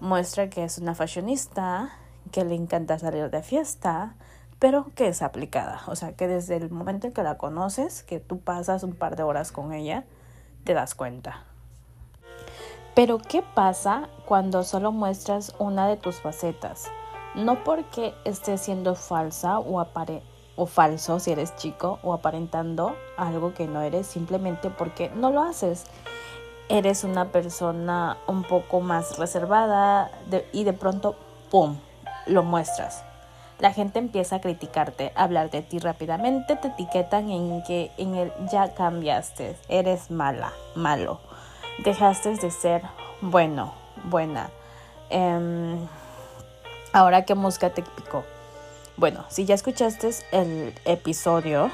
muestra 0.00 0.50
que 0.50 0.64
es 0.64 0.78
una 0.78 0.94
fashionista, 0.94 1.90
que 2.30 2.44
le 2.44 2.54
encanta 2.54 2.98
salir 2.98 3.30
de 3.30 3.42
fiesta, 3.42 4.14
pero 4.58 4.86
que 4.94 5.08
es 5.08 5.22
aplicada. 5.22 5.82
O 5.86 5.96
sea, 5.96 6.12
que 6.12 6.28
desde 6.28 6.56
el 6.56 6.70
momento 6.70 7.06
en 7.06 7.12
que 7.12 7.22
la 7.22 7.38
conoces, 7.38 8.02
que 8.02 8.20
tú 8.20 8.40
pasas 8.40 8.82
un 8.82 8.94
par 8.94 9.16
de 9.16 9.22
horas 9.22 9.52
con 9.52 9.72
ella, 9.72 10.04
te 10.64 10.74
das 10.74 10.94
cuenta. 10.94 11.44
Pero 12.94 13.16
¿qué 13.16 13.40
pasa 13.40 14.10
cuando 14.26 14.64
solo 14.64 14.92
muestras 14.92 15.54
una 15.58 15.88
de 15.88 15.96
tus 15.96 16.16
facetas? 16.16 16.90
No 17.34 17.64
porque 17.64 18.12
estés 18.26 18.60
siendo 18.60 18.94
falsa 18.94 19.58
o, 19.60 19.80
apare 19.80 20.20
o 20.56 20.66
falso 20.66 21.18
si 21.18 21.32
eres 21.32 21.56
chico 21.56 21.98
o 22.02 22.12
aparentando 22.12 22.94
algo 23.16 23.54
que 23.54 23.66
no 23.66 23.80
eres, 23.80 24.06
simplemente 24.06 24.68
porque 24.68 25.10
no 25.14 25.30
lo 25.30 25.40
haces. 25.40 25.86
Eres 26.68 27.02
una 27.02 27.32
persona 27.32 28.18
un 28.26 28.42
poco 28.42 28.82
más 28.82 29.16
reservada 29.16 30.10
y 30.52 30.64
de 30.64 30.74
pronto, 30.74 31.16
¡pum!, 31.50 31.78
lo 32.26 32.42
muestras. 32.42 33.04
La 33.58 33.72
gente 33.72 34.00
empieza 34.00 34.36
a 34.36 34.40
criticarte, 34.42 35.12
a 35.14 35.22
hablar 35.22 35.50
de 35.50 35.62
ti 35.62 35.78
rápidamente, 35.78 36.56
te 36.56 36.68
etiquetan 36.68 37.30
en 37.30 37.62
que 37.62 37.90
en 37.96 38.16
el 38.16 38.32
ya 38.50 38.74
cambiaste, 38.74 39.56
eres 39.68 40.10
mala, 40.10 40.52
malo 40.74 41.20
dejaste 41.78 42.34
de 42.34 42.50
ser 42.50 42.82
bueno, 43.20 43.74
buena. 44.04 44.50
Em, 45.10 45.78
ahora 46.92 47.24
que 47.24 47.34
mosca 47.34 47.70
te 47.70 47.82
picó. 47.82 48.24
Bueno, 48.96 49.24
si 49.28 49.44
ya 49.44 49.54
escuchaste 49.54 50.10
el 50.32 50.74
episodio 50.84 51.70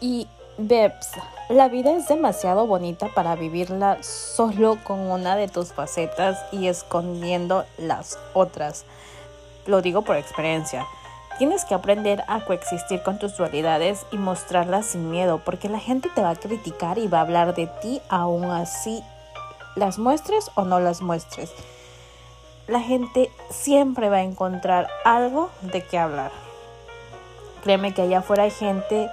y 0.00 0.26
Bebs, 0.56 1.12
la 1.48 1.68
vida 1.68 1.92
es 1.92 2.08
demasiado 2.08 2.66
bonita 2.66 3.08
para 3.14 3.36
vivirla 3.36 4.02
solo 4.02 4.76
con 4.82 4.98
una 4.98 5.36
de 5.36 5.46
tus 5.48 5.72
facetas 5.72 6.38
y 6.52 6.66
escondiendo 6.66 7.64
las 7.78 8.18
otras. 8.34 8.84
Lo 9.66 9.80
digo 9.82 10.02
por 10.02 10.16
experiencia. 10.16 10.86
Tienes 11.38 11.64
que 11.64 11.74
aprender 11.74 12.24
a 12.26 12.44
coexistir 12.44 13.02
con 13.04 13.20
tus 13.20 13.36
dualidades 13.36 14.04
y 14.10 14.16
mostrarlas 14.18 14.86
sin 14.86 15.08
miedo, 15.08 15.40
porque 15.44 15.68
la 15.68 15.78
gente 15.78 16.10
te 16.12 16.20
va 16.20 16.30
a 16.30 16.36
criticar 16.36 16.98
y 16.98 17.06
va 17.06 17.18
a 17.18 17.22
hablar 17.22 17.54
de 17.54 17.68
ti 17.80 18.02
aún 18.08 18.50
así 18.50 19.04
las 19.76 19.98
muestres 19.98 20.50
o 20.56 20.64
no 20.64 20.80
las 20.80 21.00
muestres. 21.00 21.52
La 22.66 22.80
gente 22.80 23.30
siempre 23.50 24.10
va 24.10 24.16
a 24.16 24.22
encontrar 24.22 24.88
algo 25.04 25.50
de 25.62 25.82
qué 25.82 25.96
hablar. 25.96 26.32
Créeme 27.62 27.94
que 27.94 28.02
allá 28.02 28.18
afuera 28.18 28.42
hay 28.42 28.50
gente 28.50 29.08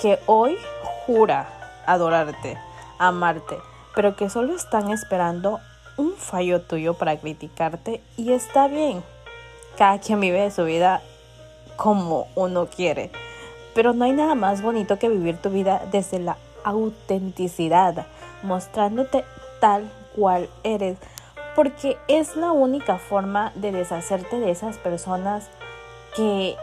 que 0.00 0.18
hoy 0.26 0.58
jura 1.06 1.48
adorarte, 1.86 2.58
amarte, 2.98 3.58
pero 3.94 4.16
que 4.16 4.28
solo 4.28 4.56
están 4.56 4.90
esperando 4.90 5.60
un 5.96 6.14
fallo 6.16 6.62
tuyo 6.62 6.94
para 6.94 7.16
criticarte 7.16 8.02
y 8.16 8.32
está 8.32 8.66
bien. 8.66 9.04
Cada 9.78 10.00
quien 10.00 10.20
vive 10.20 10.50
su 10.50 10.64
vida 10.64 11.00
como 11.80 12.28
uno 12.34 12.66
quiere. 12.66 13.10
Pero 13.74 13.94
no 13.94 14.04
hay 14.04 14.12
nada 14.12 14.34
más 14.34 14.60
bonito 14.60 14.98
que 14.98 15.08
vivir 15.08 15.38
tu 15.38 15.48
vida 15.48 15.80
desde 15.90 16.18
la 16.18 16.36
autenticidad, 16.62 18.06
mostrándote 18.42 19.24
tal 19.60 19.90
cual 20.14 20.50
eres, 20.62 20.98
porque 21.56 21.96
es 22.06 22.36
la 22.36 22.52
única 22.52 22.98
forma 22.98 23.52
de 23.54 23.72
deshacerte 23.72 24.38
de 24.38 24.50
esas 24.50 24.76
personas 24.76 25.48
que 26.14 26.54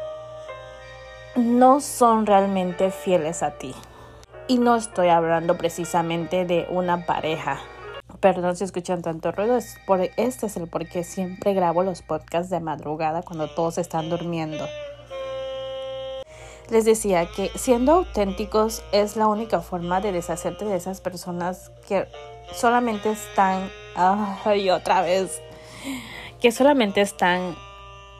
no 1.35 1.81
son 1.81 2.27
realmente 2.27 2.91
fieles 2.91 3.41
a 3.41 3.57
ti. 3.57 3.73
Y 4.47 4.59
no 4.59 4.75
estoy 4.75 5.09
hablando 5.09 5.57
precisamente 5.57 6.45
de 6.45 6.67
una 6.69 7.07
pareja. 7.07 7.59
Perdón 8.19 8.55
si 8.55 8.65
escuchan 8.65 9.01
tanto 9.01 9.31
ruido, 9.31 9.57
es 9.57 9.77
por, 9.87 9.99
este 10.01 10.45
es 10.45 10.57
el 10.57 10.67
por 10.67 10.87
qué 10.87 11.03
siempre 11.03 11.55
grabo 11.55 11.81
los 11.81 12.03
podcasts 12.03 12.51
de 12.51 12.59
madrugada 12.59 13.23
cuando 13.23 13.49
todos 13.49 13.79
están 13.79 14.09
durmiendo 14.09 14.67
les 16.69 16.85
decía 16.85 17.27
que 17.27 17.49
siendo 17.55 17.93
auténticos 17.93 18.83
es 18.91 19.15
la 19.15 19.27
única 19.27 19.61
forma 19.61 20.01
de 20.01 20.11
deshacerte 20.11 20.65
de 20.65 20.75
esas 20.75 21.01
personas 21.01 21.71
que 21.87 22.07
solamente 22.53 23.11
están, 23.11 23.69
ay, 23.95 24.69
otra 24.69 25.01
vez, 25.01 25.41
que 26.41 26.51
solamente 26.51 27.01
están 27.01 27.55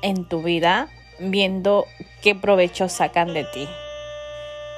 en 0.01 0.25
tu 0.25 0.41
vida 0.41 0.89
viendo 1.19 1.85
qué 2.21 2.35
provecho 2.35 2.87
sacan 2.89 3.33
de 3.33 3.43
ti. 3.45 3.67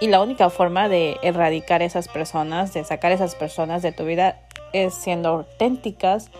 Y 0.01 0.07
la 0.07 0.21
única 0.21 0.49
forma 0.49 0.87
de 0.87 1.17
erradicar 1.21 1.81
esas 1.81 2.07
personas, 2.07 2.73
de 2.73 2.83
sacar 2.83 3.11
esas 3.11 3.35
personas 3.35 3.81
de 3.81 3.91
tu 3.91 4.05
vida, 4.05 4.39
es 4.71 4.93
siendo 4.93 5.29
auténticas, 5.29 6.31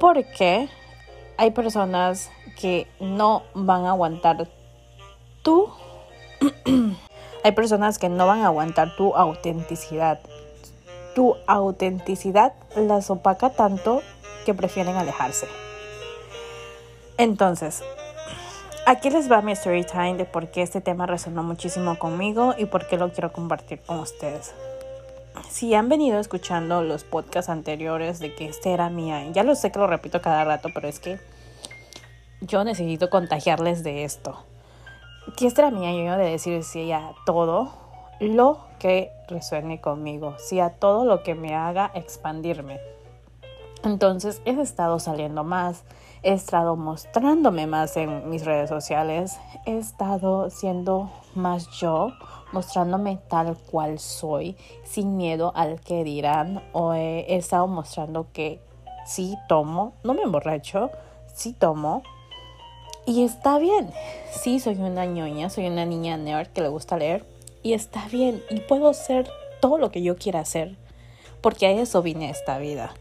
porque 0.00 0.68
hay 1.36 1.50
personas 1.50 2.30
que 2.58 2.86
no 2.98 3.42
van 3.54 3.84
a 3.84 3.90
aguantar 3.90 4.48
tú 5.42 5.70
Hay 7.44 7.52
personas 7.52 7.98
que 7.98 8.08
no 8.08 8.26
van 8.26 8.40
a 8.40 8.46
aguantar 8.46 8.96
tu 8.96 9.14
autenticidad. 9.14 10.20
Tu 11.14 11.36
autenticidad 11.46 12.54
las 12.74 13.10
opaca 13.10 13.50
tanto 13.50 14.02
que 14.44 14.54
prefieren 14.54 14.96
alejarse. 14.96 15.46
Entonces, 17.18 17.82
aquí 18.84 19.10
les 19.10 19.30
va 19.30 19.42
mi 19.42 19.52
story 19.52 19.84
time 19.84 20.16
de 20.16 20.24
por 20.24 20.50
qué 20.50 20.62
este 20.62 20.80
tema 20.80 21.06
resonó 21.06 21.42
muchísimo 21.42 21.98
conmigo 21.98 22.54
y 22.58 22.66
por 22.66 22.86
qué 22.88 22.98
lo 22.98 23.12
quiero 23.12 23.32
compartir 23.32 23.80
con 23.80 24.00
ustedes. 24.00 24.52
Si 25.48 25.74
han 25.74 25.88
venido 25.88 26.18
escuchando 26.18 26.82
los 26.82 27.04
podcasts 27.04 27.50
anteriores 27.50 28.18
de 28.18 28.34
que 28.34 28.46
este 28.46 28.72
era 28.72 28.90
mía, 28.90 29.24
ya 29.32 29.42
lo 29.42 29.54
sé 29.54 29.70
que 29.70 29.78
lo 29.78 29.86
repito 29.86 30.20
cada 30.20 30.44
rato, 30.44 30.70
pero 30.74 30.88
es 30.88 30.98
que 31.00 31.18
yo 32.40 32.64
necesito 32.64 33.08
contagiarles 33.08 33.82
de 33.82 34.04
esto. 34.04 34.44
Que 35.34 35.46
este 35.46 35.60
era 35.60 35.70
mi 35.70 35.86
año 35.86 36.16
de 36.16 36.30
decir 36.30 36.62
sí 36.62 36.92
a 36.92 37.12
todo 37.26 37.72
lo 38.20 38.60
que 38.78 39.12
resuene 39.28 39.80
conmigo, 39.80 40.34
sí 40.38 40.60
a 40.60 40.70
todo 40.70 41.04
lo 41.04 41.22
que 41.22 41.34
me 41.34 41.54
haga 41.54 41.90
expandirme. 41.94 42.78
Entonces 43.84 44.40
he 44.44 44.60
estado 44.60 44.98
saliendo 44.98 45.44
más, 45.44 45.84
he 46.22 46.32
estado 46.32 46.76
mostrándome 46.76 47.66
más 47.66 47.96
en 47.96 48.28
mis 48.30 48.44
redes 48.44 48.68
sociales, 48.68 49.38
he 49.64 49.76
estado 49.76 50.50
siendo 50.50 51.10
más 51.34 51.68
yo, 51.78 52.12
mostrándome 52.52 53.18
tal 53.28 53.56
cual 53.56 53.98
soy, 53.98 54.56
sin 54.84 55.16
miedo 55.16 55.52
al 55.54 55.80
que 55.80 56.02
dirán, 56.04 56.62
o 56.72 56.94
he, 56.94 57.20
he 57.28 57.36
estado 57.36 57.66
mostrando 57.66 58.28
que 58.32 58.60
sí 59.04 59.36
tomo, 59.48 59.92
no 60.02 60.14
me 60.14 60.22
emborracho, 60.22 60.90
sí 61.32 61.52
tomo, 61.52 62.02
y 63.06 63.22
está 63.22 63.58
bien. 63.58 63.92
Sí, 64.32 64.58
soy 64.58 64.74
una 64.74 65.06
ñoña, 65.06 65.48
soy 65.48 65.68
una 65.68 65.84
niña 65.86 66.16
nerd 66.16 66.48
que 66.48 66.60
le 66.60 66.68
gusta 66.68 66.96
leer. 66.96 67.24
Y 67.62 67.72
está 67.72 68.06
bien. 68.08 68.42
Y 68.50 68.60
puedo 68.60 68.92
ser 68.94 69.30
todo 69.60 69.78
lo 69.78 69.90
que 69.90 70.02
yo 70.02 70.16
quiera 70.16 70.40
hacer. 70.40 70.76
Porque 71.40 71.66
a 71.66 71.70
eso 71.70 72.02
vine 72.02 72.26
a 72.26 72.30
esta 72.30 72.58
vida. 72.58 72.92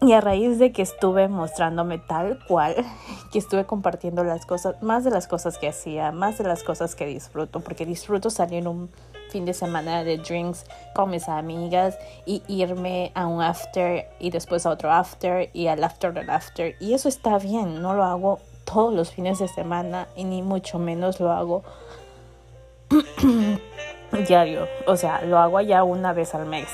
Y 0.00 0.12
a 0.12 0.20
raíz 0.20 0.58
de 0.58 0.72
que 0.72 0.80
estuve 0.80 1.28
mostrándome 1.28 1.98
tal 1.98 2.38
cual, 2.46 2.74
que 3.32 3.38
estuve 3.38 3.66
compartiendo 3.66 4.24
las 4.24 4.46
cosas, 4.46 4.80
más 4.80 5.04
de 5.04 5.10
las 5.10 5.26
cosas 5.26 5.58
que 5.58 5.68
hacía, 5.68 6.12
más 6.12 6.38
de 6.38 6.44
las 6.44 6.62
cosas 6.62 6.94
que 6.94 7.04
disfruto, 7.04 7.60
porque 7.60 7.84
disfruto 7.84 8.30
salir 8.30 8.66
un 8.66 8.90
fin 9.30 9.44
de 9.44 9.54
semana 9.54 10.02
de 10.04 10.18
drinks 10.18 10.64
con 10.94 11.10
mis 11.10 11.28
amigas 11.28 11.98
y 12.24 12.42
irme 12.48 13.12
a 13.14 13.26
un 13.26 13.42
after 13.42 14.08
y 14.18 14.30
después 14.30 14.66
a 14.66 14.70
otro 14.70 14.90
after 14.90 15.50
y 15.52 15.66
al 15.66 15.84
after 15.84 16.14
del 16.14 16.30
after. 16.30 16.76
Y 16.80 16.94
eso 16.94 17.08
está 17.08 17.38
bien, 17.38 17.82
no 17.82 17.92
lo 17.92 18.04
hago 18.04 18.38
todos 18.64 18.94
los 18.94 19.10
fines 19.10 19.38
de 19.38 19.48
semana 19.48 20.08
y 20.16 20.24
ni 20.24 20.42
mucho 20.42 20.78
menos 20.78 21.20
lo 21.20 21.32
hago 21.32 21.62
diario. 24.26 24.66
O 24.86 24.96
sea, 24.96 25.22
lo 25.22 25.38
hago 25.38 25.60
ya 25.60 25.84
una 25.84 26.12
vez 26.12 26.34
al 26.34 26.46
mes 26.46 26.68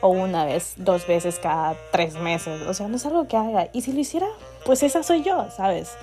o 0.00 0.08
una 0.08 0.44
vez, 0.44 0.74
dos 0.76 1.06
veces 1.06 1.38
cada 1.38 1.74
tres 1.92 2.14
meses. 2.14 2.62
O 2.62 2.74
sea, 2.74 2.88
no 2.88 2.96
es 2.96 3.06
algo 3.06 3.28
que 3.28 3.36
haga. 3.36 3.68
Y 3.72 3.82
si 3.82 3.92
lo 3.92 4.00
hiciera, 4.00 4.26
pues 4.64 4.82
esa 4.82 5.02
soy 5.02 5.22
yo, 5.22 5.50
¿sabes? 5.50 5.96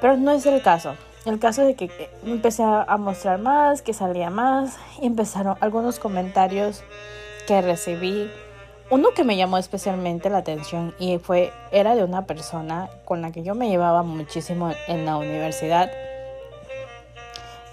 Pero 0.00 0.16
no 0.16 0.32
es 0.32 0.46
el 0.46 0.62
caso. 0.62 0.94
El 1.24 1.38
caso 1.38 1.64
de 1.64 1.74
que 1.74 1.90
empecé 2.24 2.62
a 2.62 2.96
mostrar 2.96 3.38
más, 3.38 3.82
que 3.82 3.92
salía 3.92 4.30
más 4.30 4.76
y 5.00 5.06
empezaron 5.06 5.56
algunos 5.60 5.98
comentarios 5.98 6.82
que 7.46 7.60
recibí 7.60 8.30
uno 8.90 9.10
que 9.10 9.24
me 9.24 9.36
llamó 9.36 9.58
especialmente 9.58 10.30
la 10.30 10.38
atención 10.38 10.94
y 10.98 11.18
fue 11.18 11.52
era 11.72 11.94
de 11.94 12.04
una 12.04 12.24
persona 12.24 12.88
con 13.04 13.20
la 13.20 13.32
que 13.32 13.42
yo 13.42 13.54
me 13.54 13.68
llevaba 13.68 14.02
muchísimo 14.02 14.72
en 14.86 15.04
la 15.04 15.16
universidad 15.16 15.90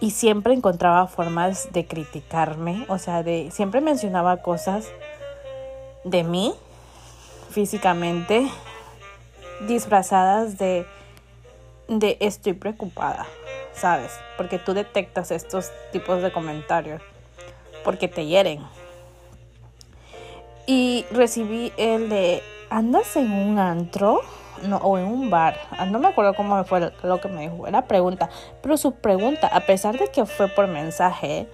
y 0.01 0.12
siempre 0.12 0.53
encontraba 0.53 1.07
formas 1.07 1.72
de 1.72 1.86
criticarme, 1.86 2.86
o 2.89 2.98
sea, 2.98 3.24
de 3.24 3.50
siempre 3.51 3.79
mencionaba 3.79 4.38
cosas 4.38 4.88
de 6.03 6.24
mí 6.24 6.53
físicamente 7.50 8.50
disfrazadas 9.67 10.57
de 10.57 10.86
de 11.88 12.17
estoy 12.19 12.53
preocupada, 12.53 13.25
¿sabes? 13.73 14.12
Porque 14.38 14.58
tú 14.58 14.73
detectas 14.73 15.32
estos 15.32 15.71
tipos 15.91 16.21
de 16.21 16.32
comentarios 16.32 17.01
porque 17.84 18.08
te 18.08 18.25
hieren 18.25 18.62
y 20.67 21.06
recibí 21.12 21.71
el 21.78 22.10
de, 22.10 22.41
¿andas 22.69 23.15
en 23.15 23.32
un 23.32 23.60
antro? 23.60 24.21
No, 24.63 24.78
o 24.78 24.97
en 24.97 25.06
un 25.06 25.30
bar. 25.30 25.58
Ah, 25.71 25.86
no 25.86 25.99
me 25.99 26.08
acuerdo 26.08 26.34
cómo 26.34 26.63
fue 26.63 26.91
lo 27.04 27.19
que 27.19 27.28
me 27.28 27.41
dijo. 27.41 27.67
Era 27.67 27.84
pregunta. 27.84 28.30
Pero 28.62 28.78
su 28.78 28.93
pregunta, 28.93 29.47
a 29.47 29.62
pesar 29.62 29.97
de 29.99 30.08
que 30.08 30.25
fue 30.25 30.47
por 30.47 30.67
mensaje, 30.67 31.47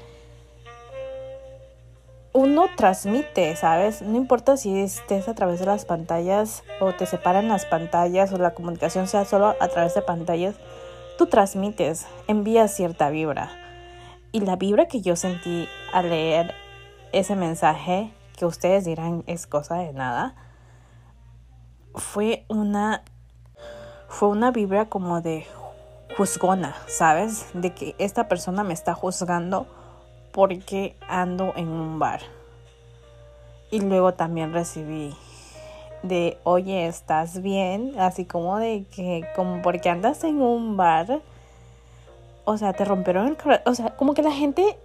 uno 2.34 2.68
transmite, 2.78 3.56
¿sabes? 3.56 4.02
No 4.02 4.18
importa 4.18 4.56
si 4.56 4.80
estés 4.80 5.28
a 5.28 5.34
través 5.34 5.60
de 5.60 5.66
las 5.66 5.86
pantallas 5.86 6.64
o 6.80 6.94
te 6.94 7.06
separan 7.06 7.50
las 7.50 7.66
pantallas 7.66 8.32
o 8.32 8.38
la 8.38 8.54
comunicación 8.54 9.08
sea 9.08 9.26
solo 9.26 9.56
a 9.60 9.68
través 9.68 9.96
de 9.96 10.02
pantallas, 10.02 10.56
tú 11.18 11.26
transmites, 11.26 12.06
envías 12.28 12.74
cierta 12.74 13.10
vibra. 13.10 13.50
Y 14.32 14.42
la 14.42 14.56
vibra 14.56 14.88
que 14.88 15.02
yo 15.02 15.16
sentí 15.18 15.68
al 15.92 16.10
leer 16.10 16.54
ese 17.12 17.36
mensaje 17.36 18.12
que 18.42 18.48
ustedes 18.48 18.86
dirán 18.86 19.24
es 19.28 19.46
cosa 19.46 19.76
de 19.76 19.94
nada, 19.94 20.34
fue 21.94 22.44
una 22.48 23.04
fue 24.08 24.30
una 24.30 24.50
vibra 24.50 24.90
como 24.90 25.22
de 25.22 25.46
juzgona, 26.18 26.76
¿sabes? 26.88 27.46
De 27.54 27.72
que 27.76 27.96
esta 28.00 28.28
persona 28.28 28.64
me 28.64 28.74
está 28.74 28.96
juzgando 28.96 29.68
porque 30.32 30.98
ando 31.08 31.54
en 31.56 31.68
un 31.68 32.00
bar. 32.00 32.22
Y 33.70 33.80
luego 33.82 34.16
también 34.16 34.54
recibí 34.54 35.16
de, 36.02 36.40
oye, 36.44 36.88
¿estás 36.88 37.44
bien? 37.44 37.94
Así 38.00 38.26
como 38.26 38.58
de 38.58 38.86
que, 38.86 39.24
como 39.36 39.62
porque 39.62 39.90
andas 39.90 40.24
en 40.24 40.42
un 40.42 40.78
bar. 40.78 41.22
O 42.46 42.58
sea, 42.58 42.74
te 42.74 42.86
rompieron 42.86 43.28
el. 43.28 43.62
O 43.68 43.76
sea, 43.76 43.96
como 43.96 44.16
que 44.16 44.24
la 44.24 44.32
gente 44.32 44.80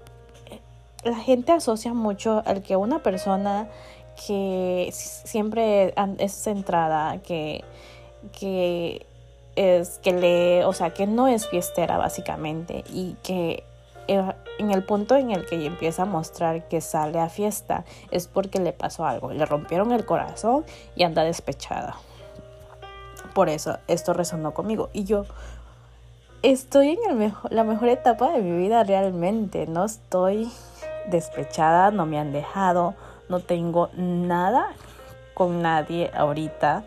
la 1.06 1.16
gente 1.16 1.52
asocia 1.52 1.94
mucho 1.94 2.42
al 2.44 2.62
que 2.62 2.76
una 2.76 2.98
persona 3.00 3.68
que 4.26 4.90
siempre 4.92 5.94
es 6.18 6.32
centrada, 6.32 7.18
que, 7.22 7.64
que 8.38 9.06
es 9.56 9.98
que 10.02 10.12
lee, 10.12 10.64
o 10.64 10.72
sea, 10.72 10.90
que 10.90 11.06
no 11.06 11.28
es 11.28 11.48
fiestera 11.48 11.96
básicamente 11.96 12.84
y 12.92 13.16
que 13.22 13.64
eh, 14.08 14.32
en 14.58 14.70
el 14.70 14.84
punto 14.84 15.16
en 15.16 15.30
el 15.30 15.46
que 15.46 15.64
empieza 15.64 16.02
a 16.02 16.06
mostrar 16.06 16.68
que 16.68 16.80
sale 16.80 17.18
a 17.18 17.28
fiesta 17.28 17.84
es 18.10 18.26
porque 18.26 18.58
le 18.58 18.72
pasó 18.72 19.06
algo, 19.06 19.32
le 19.32 19.44
rompieron 19.46 19.92
el 19.92 20.04
corazón 20.04 20.64
y 20.94 21.04
anda 21.04 21.24
despechada. 21.24 21.96
Por 23.34 23.48
eso 23.48 23.78
esto 23.86 24.12
resonó 24.12 24.54
conmigo 24.54 24.88
y 24.92 25.04
yo 25.04 25.24
estoy 26.42 26.90
en 26.90 27.20
el 27.22 27.32
la 27.50 27.64
mejor 27.64 27.88
etapa 27.88 28.30
de 28.32 28.40
mi 28.40 28.56
vida 28.56 28.84
realmente, 28.84 29.66
no 29.66 29.84
estoy 29.84 30.50
despechada, 31.08 31.90
no 31.90 32.06
me 32.06 32.18
han 32.18 32.32
dejado, 32.32 32.94
no 33.28 33.40
tengo 33.40 33.90
nada 33.96 34.68
con 35.34 35.62
nadie 35.62 36.10
ahorita. 36.14 36.84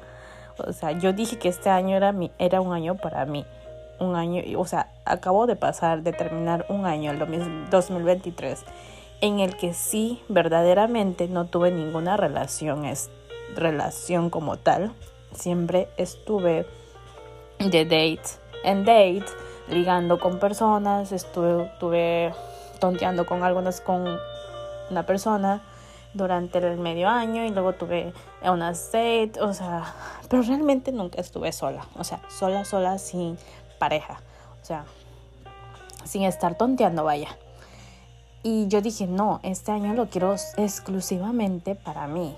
O 0.58 0.74
sea, 0.74 0.92
yo 0.92 1.14
dije 1.14 1.38
que 1.38 1.50
este 1.50 1.70
año 1.70 1.96
era, 1.96 2.12
mi, 2.12 2.32
era 2.40 2.62
un 2.62 2.74
año 2.74 2.96
para 2.96 3.26
mí. 3.26 3.46
Un 4.00 4.16
año, 4.16 4.42
o 4.58 4.66
sea, 4.66 4.92
acabo 5.06 5.46
de 5.46 5.56
pasar, 5.56 6.04
de 6.04 6.14
terminar 6.14 6.66
un 6.70 6.86
año, 6.86 7.12
el 7.12 7.20
2023, 7.70 8.64
en 9.22 9.40
el 9.40 9.58
que 9.58 9.74
sí, 9.74 10.22
verdaderamente 10.30 11.28
no 11.28 11.46
tuve 11.46 11.72
ninguna 11.72 12.16
relación, 12.16 12.84
relación 13.56 14.30
como 14.30 14.58
tal. 14.58 14.94
Siempre 15.34 15.90
estuve 15.98 16.66
de 17.60 17.84
date 17.84 18.40
en 18.64 18.86
date, 18.86 19.26
ligando 19.70 20.20
con 20.20 20.40
personas, 20.40 21.12
estuve, 21.12 21.66
estuve 21.66 22.34
tonteando 22.80 23.26
con 23.26 23.44
algunas 23.44 23.82
con 23.82 24.06
una 24.90 25.06
persona 25.06 25.62
durante 26.14 26.58
el 26.58 26.78
medio 26.78 27.08
año 27.08 27.46
y 27.46 27.50
luego 27.50 27.74
tuve 27.74 28.14
una 28.44 28.72
date, 28.72 29.34
o 29.42 29.54
sea, 29.54 29.94
pero 30.28 30.42
realmente 30.42 30.92
nunca 30.92 31.22
estuve 31.22 31.52
sola, 31.52 31.86
o 31.98 32.04
sea, 32.04 32.22
sola, 32.30 32.66
sola, 32.66 32.98
sin 32.98 33.38
pareja, 33.78 34.22
o 34.62 34.66
sea, 34.66 34.86
sin 36.06 36.24
estar 36.24 36.56
tonteando, 36.56 37.04
vaya. 37.04 37.30
Y 38.42 38.68
yo 38.70 38.82
dije, 38.82 39.06
no, 39.06 39.40
este 39.44 39.72
año 39.72 39.94
lo 39.94 40.10
quiero 40.10 40.34
exclusivamente 40.58 41.76
para 41.76 42.08
mí, 42.08 42.36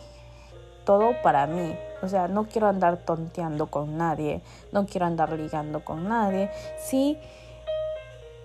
todo 0.83 1.13
para 1.21 1.47
mí, 1.47 1.75
o 2.01 2.07
sea, 2.09 2.27
no 2.27 2.45
quiero 2.45 2.67
andar 2.67 2.97
tonteando 2.97 3.67
con 3.67 3.97
nadie, 3.97 4.41
no 4.71 4.85
quiero 4.85 5.05
andar 5.05 5.31
ligando 5.31 5.85
con 5.85 6.09
nadie, 6.09 6.49
sí, 6.83 7.17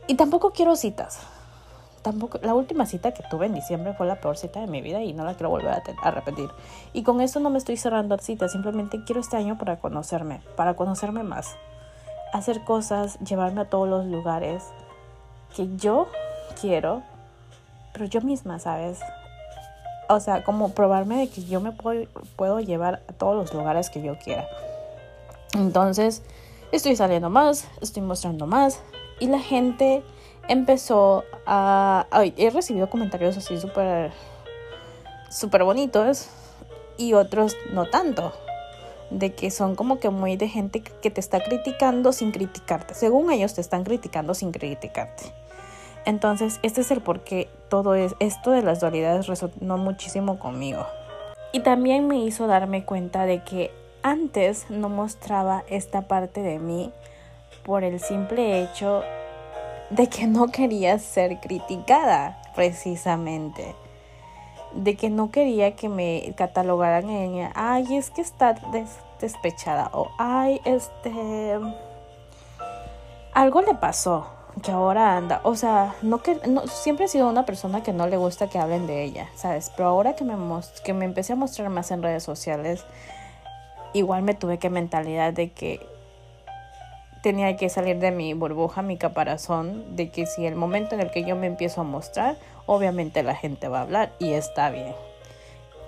y 0.07 0.15
tampoco 0.15 0.53
quiero 0.53 0.77
citas, 0.77 1.19
tampoco, 2.07 2.39
la 2.41 2.55
última 2.55 2.87
cita 2.87 3.11
que 3.11 3.25
tuve 3.25 3.47
en 3.47 3.55
diciembre 3.55 3.93
fue 3.93 4.07
la 4.07 4.21
peor 4.21 4.39
cita 4.39 4.61
de 4.61 4.69
mi 4.69 4.81
vida 4.81 5.03
y 5.03 5.13
no 5.13 5.25
la 5.25 5.35
quiero 5.35 5.51
volver 5.51 5.83
a, 6.01 6.11
repetir. 6.13 6.49
Y 6.93 7.03
con 7.03 7.21
eso 7.21 7.41
no 7.41 7.51
me 7.51 7.59
estoy 7.59 7.77
cerrando 7.77 8.17
citas, 8.19 8.53
simplemente 8.53 9.03
quiero 9.05 9.21
este 9.21 9.37
año 9.37 9.59
para 9.59 9.81
conocerme, 9.81 10.41
para 10.55 10.75
conocerme 10.75 11.25
más. 11.25 11.57
Hacer 12.33 12.63
cosas, 12.63 13.19
llevarme 13.19 13.63
a 13.63 13.65
todos 13.65 13.89
los 13.89 14.07
lugares 14.07 14.63
que 15.57 15.69
yo 15.79 16.07
quiero, 16.61 17.03
pero 17.93 18.05
yo 18.05 18.21
misma, 18.21 18.61
¿sabes? 18.61 19.01
O 20.09 20.21
sea, 20.21 20.45
como 20.45 20.75
probarme 20.75 21.19
de 21.19 21.29
que 21.29 21.43
yo 21.43 21.61
me 21.61 21.73
puedo, 21.73 22.07
puedo 22.37 22.61
llevar 22.61 23.03
a 23.09 23.15
todos 23.15 23.35
los 23.35 23.53
lugares 23.53 23.91
que 23.91 24.01
yo 24.01 24.17
quiera. 24.17 24.47
Entonces, 25.55 26.23
estoy 26.71 26.95
saliendo 26.95 27.31
más, 27.31 27.67
estoy 27.81 28.03
mostrando 28.03 28.47
más 28.47 28.81
y 29.19 29.27
la 29.27 29.41
gente 29.41 30.05
empezó 30.49 31.25
a... 31.47 32.07
he 32.37 32.51
recibido 32.51 32.89
comentarios 32.91 33.37
así 33.37 33.59
súper 33.59 34.13
súper 35.31 35.65
bonitos 35.65 36.29
y 36.97 37.13
otros 37.13 37.57
no 37.73 37.87
tanto. 37.87 38.33
De 39.11 39.35
que 39.35 39.51
son 39.51 39.77
como 39.77 40.01
que 40.01 40.11
muy 40.11 40.37
de 40.37 40.49
gente 40.49 40.81
que 40.81 41.11
te 41.11 41.21
está 41.21 41.43
criticando 41.43 42.13
sin 42.13 42.33
criticarte. 42.33 42.95
Según 42.95 43.31
ellos 43.31 43.55
te 43.55 43.61
están 43.61 43.85
criticando 43.85 44.35
sin 44.35 44.51
criticarte. 44.51 45.33
Entonces, 46.05 46.59
este 46.63 46.81
es 46.81 46.91
el 46.91 47.01
por 47.01 47.21
qué 47.21 47.49
todo 47.69 47.95
es, 47.95 48.15
esto 48.21 48.51
de 48.51 48.63
las 48.63 48.81
dualidades 48.81 49.27
resonó 49.27 49.77
muchísimo 49.77 50.39
conmigo. 50.39 50.87
Y 51.53 51.61
también 51.61 52.09
me 52.09 52.19
hizo 52.19 52.47
darme 52.47 52.85
cuenta 52.85 53.27
de 53.27 53.43
que 53.45 53.71
antes 54.03 54.71
no 54.71 54.89
mostraba 54.89 55.65
esta 55.69 56.03
parte 56.03 56.43
de 56.43 56.59
mí 56.59 56.93
por 57.65 57.83
el 57.85 58.01
simple 58.01 58.63
hecho 58.63 59.03
de 59.91 60.09
que 60.09 60.27
no 60.27 60.49
quería 60.49 60.99
ser 60.99 61.41
criticada, 61.41 62.39
precisamente. 62.55 63.75
De 64.73 64.97
que 64.97 65.11
no 65.11 65.31
quería 65.31 65.77
que 65.77 65.89
me 65.89 66.35
catalogaran 66.37 67.09
en, 67.09 67.51
ay, 67.55 67.97
es 67.97 68.11
que 68.11 68.21
está 68.21 68.55
despechada, 69.21 69.91
o 69.93 70.11
ay, 70.19 70.61
este, 70.65 71.59
algo 73.33 73.63
le 73.63 73.75
pasó, 73.75 74.27
que 74.63 74.71
ahora 74.71 75.17
anda. 75.17 75.41
O 75.45 75.55
sea, 75.55 75.95
no 76.03 76.23
que 76.23 76.41
no, 76.47 76.67
siempre 76.67 77.07
he 77.07 77.09
sido 77.09 77.29
una 77.29 77.47
persona 77.47 77.83
que 77.83 77.93
no 77.93 78.07
le 78.07 78.17
gusta 78.17 78.49
que 78.49 78.59
hablen 78.59 78.87
de 78.87 79.05
ella, 79.05 79.29
¿sabes? 79.35 79.71
Pero 79.77 79.89
ahora 79.89 80.17
que 80.17 80.25
me, 80.25 80.35
que 80.85 80.93
me 80.93 81.05
empecé 81.05 81.35
a 81.35 81.37
mostrar 81.37 81.69
más 81.71 81.91
en 81.91 82.03
redes 82.03 82.23
sociales, 82.23 82.85
igual 83.93 84.23
me 84.23 84.35
tuve 84.35 84.59
que 84.59 84.69
mentalidad 84.69 85.33
de 85.33 85.53
que 85.53 85.96
tenía 87.23 87.57
que 87.57 87.69
salir 87.69 87.99
de 87.99 88.11
mi 88.11 88.35
burbuja, 88.35 88.83
mi 88.83 88.97
caparazón, 88.97 89.97
de 89.97 90.11
que 90.11 90.27
si 90.27 90.47
el 90.47 90.55
momento 90.55 90.95
en 90.95 91.01
el 91.01 91.11
que 91.11 91.25
yo 91.25 91.37
me 91.37 91.47
empiezo 91.47 91.81
a 91.81 91.85
mostrar, 91.85 92.37
obviamente 92.67 93.23
la 93.23 93.35
gente 93.35 93.69
va 93.69 93.79
a 93.79 93.83
hablar 93.83 94.13
y 94.19 94.33
está 94.33 94.71
bien. 94.71 94.95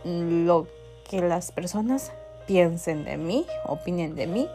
Lo 0.05 0.67
que 1.09 1.21
las 1.21 1.53
personas 1.53 2.13
piensen 2.47 3.05
de 3.05 3.17
mí, 3.17 3.47
opinen 3.65 4.15
de 4.15 4.27
mí, 4.27 4.49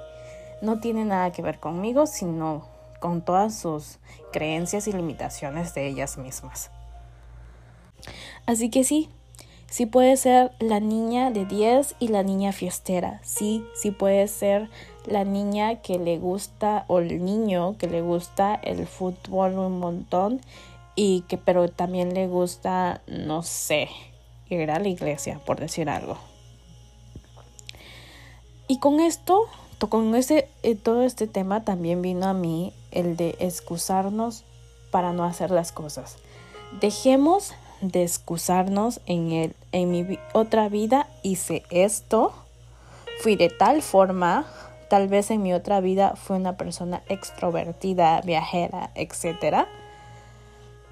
no 0.62 0.80
tiene 0.80 1.06
nada 1.06 1.32
que 1.32 1.42
ver 1.42 1.60
conmigo, 1.60 2.08
sino 2.08 2.68
con 3.00 3.22
todas 3.22 3.56
sus 3.56 4.00
creencias 4.32 4.88
y 4.88 4.94
limitaciones 4.94 5.74
de 5.74 5.88
ellas 5.88 6.18
mismas. 6.18 6.72
Así 8.46 8.70
que 8.70 8.84
sí, 8.84 9.10
sí 9.74 9.88
puede 9.88 10.18
ser 10.18 10.52
la 10.60 10.80
niña 10.80 11.32
de 11.32 11.46
10 11.46 11.96
y 11.98 12.10
la 12.10 12.22
niña 12.22 12.52
fiestera. 12.52 13.20
Sí, 13.24 13.66
sí 13.74 13.90
puede 13.90 14.28
ser 14.28 14.70
la 15.08 15.24
niña 15.24 15.82
que 15.82 15.98
le 15.98 16.20
gusta 16.20 16.86
o 16.88 17.00
el 17.00 17.26
niño 17.26 17.76
que 17.80 17.88
le 17.88 18.04
gusta 18.04 18.54
el 18.54 18.86
fútbol 18.86 19.58
un 19.58 19.80
montón 19.80 20.42
y 20.94 21.22
que 21.22 21.40
pero 21.40 21.70
también 21.70 22.14
le 22.14 22.28
gusta, 22.28 23.02
no 23.08 23.42
sé, 23.42 23.90
ir 24.48 24.70
a 24.70 24.78
la 24.78 24.90
iglesia, 24.90 25.42
por 25.44 25.60
decir 25.60 25.90
algo. 25.90 26.20
Y 28.68 28.78
con 28.78 29.00
esto, 29.00 29.48
con 29.90 30.14
ese, 30.14 30.50
eh, 30.62 30.76
todo 30.76 31.02
este 31.02 31.26
tema 31.26 31.64
también 31.64 32.04
vino 32.04 32.28
a 32.28 32.36
mí 32.36 32.74
el 32.92 33.18
de 33.18 33.36
excusarnos 33.40 34.44
para 34.92 35.14
no 35.14 35.24
hacer 35.24 35.50
las 35.50 35.72
cosas. 35.72 36.18
Dejemos 36.80 37.56
de 37.84 38.04
excusarnos 38.04 39.02
en, 39.06 39.32
el, 39.32 39.56
en 39.72 39.92
mi 39.92 40.20
otra 40.34 40.70
vida 40.70 41.08
hice 41.22 41.64
esto, 41.70 42.34
fui 43.20 43.36
de 43.36 43.50
tal 43.50 43.82
forma, 43.82 44.46
tal 44.90 45.08
vez 45.08 45.30
en 45.32 45.44
mi 45.44 45.54
otra 45.54 45.82
vida 45.82 46.16
fui 46.16 46.38
una 46.38 46.56
persona 46.56 47.04
extrovertida, 47.10 48.22
viajera, 48.22 48.92
etc. 48.96 49.68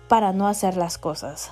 Para 0.10 0.34
no 0.34 0.48
hacer 0.48 0.76
las 0.76 0.98
cosas, 0.98 1.50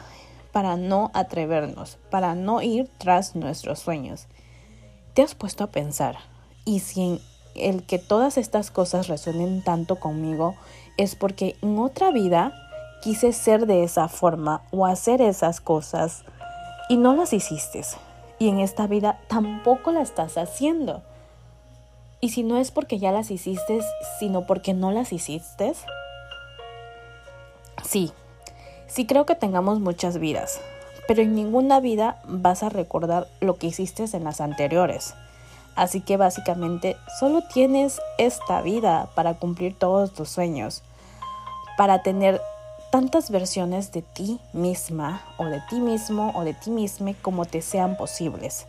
para 0.51 0.75
no 0.75 1.09
atrevernos, 1.13 1.97
para 2.09 2.35
no 2.35 2.61
ir 2.61 2.89
tras 2.97 3.35
nuestros 3.35 3.79
sueños. 3.79 4.27
¿Te 5.13 5.21
has 5.21 5.35
puesto 5.35 5.63
a 5.63 5.71
pensar? 5.71 6.17
Y 6.65 6.81
si 6.81 7.21
el 7.55 7.85
que 7.85 7.97
todas 7.97 8.37
estas 8.37 8.71
cosas 8.71 9.07
resuenen 9.07 9.63
tanto 9.63 9.95
conmigo 9.95 10.55
es 10.97 11.15
porque 11.15 11.55
en 11.61 11.79
otra 11.79 12.11
vida 12.11 12.68
quise 13.01 13.33
ser 13.33 13.65
de 13.65 13.83
esa 13.83 14.07
forma 14.07 14.61
o 14.71 14.85
hacer 14.85 15.21
esas 15.21 15.61
cosas 15.61 16.23
y 16.89 16.97
no 16.97 17.15
las 17.15 17.33
hiciste. 17.33 17.83
Y 18.39 18.49
en 18.49 18.59
esta 18.59 18.87
vida 18.87 19.19
tampoco 19.27 19.91
las 19.91 20.09
estás 20.09 20.37
haciendo. 20.37 21.01
Y 22.21 22.29
si 22.29 22.43
no 22.43 22.57
es 22.57 22.71
porque 22.71 22.99
ya 22.99 23.11
las 23.11 23.31
hiciste, 23.31 23.81
sino 24.19 24.45
porque 24.45 24.73
no 24.73 24.91
las 24.91 25.13
hiciste. 25.13 25.73
Sí, 27.85 28.11
sí 28.87 29.05
creo 29.05 29.25
que 29.25 29.35
tengamos 29.35 29.79
muchas 29.79 30.17
vidas, 30.17 30.59
pero 31.07 31.21
en 31.21 31.33
ninguna 31.33 31.79
vida 31.79 32.21
vas 32.25 32.63
a 32.63 32.69
recordar 32.69 33.27
lo 33.39 33.55
que 33.55 33.67
hiciste 33.67 34.05
en 34.11 34.23
las 34.25 34.41
anteriores. 34.41 35.15
Así 35.75 36.01
que 36.01 36.17
básicamente 36.17 36.97
solo 37.19 37.41
tienes 37.53 38.01
esta 38.17 38.61
vida 38.61 39.07
para 39.15 39.35
cumplir 39.35 39.77
todos 39.77 40.11
tus 40.13 40.27
sueños, 40.27 40.83
para 41.77 42.03
tener 42.03 42.41
tantas 42.91 43.29
versiones 43.29 43.91
de 43.91 44.01
ti 44.01 44.39
misma 44.51 45.21
o 45.37 45.45
de 45.45 45.61
ti 45.69 45.79
mismo 45.79 46.31
o 46.35 46.43
de 46.43 46.53
ti 46.53 46.71
misma 46.71 47.13
como 47.21 47.45
te 47.45 47.61
sean 47.61 47.97
posibles, 47.97 48.65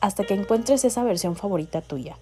hasta 0.00 0.24
que 0.24 0.34
encuentres 0.34 0.84
esa 0.84 1.02
versión 1.04 1.36
favorita 1.36 1.80
tuya. 1.80 2.16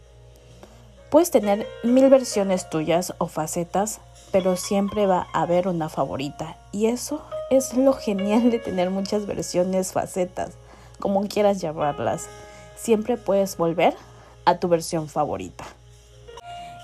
Puedes 1.11 1.33
tener 1.33 1.67
mil 1.83 2.09
versiones 2.09 2.71
tuyas 2.71 3.15
o 3.19 3.27
facetas, 3.27 4.01
pero 4.31 4.57
siempre 4.57 5.07
va 5.07 5.27
a 5.33 5.43
haber 5.43 5.67
una 5.67 5.89
favorita. 5.89 6.57
Y 6.71 6.87
eso 6.87 7.21
es 7.51 7.75
lo 7.75 7.95
genial 7.95 8.51
de 8.53 8.61
tener 8.61 8.91
muchas 8.91 9.27
versiones, 9.27 9.93
facetas, 9.93 10.53
como 11.01 11.27
quieras 11.27 11.61
llamarlas. 11.61 12.29
Siempre 12.77 13.17
puedes 13.17 13.57
volver 13.57 13.97
a 14.45 14.59
tu 14.59 14.69
versión 14.69 15.09
favorita. 15.09 15.65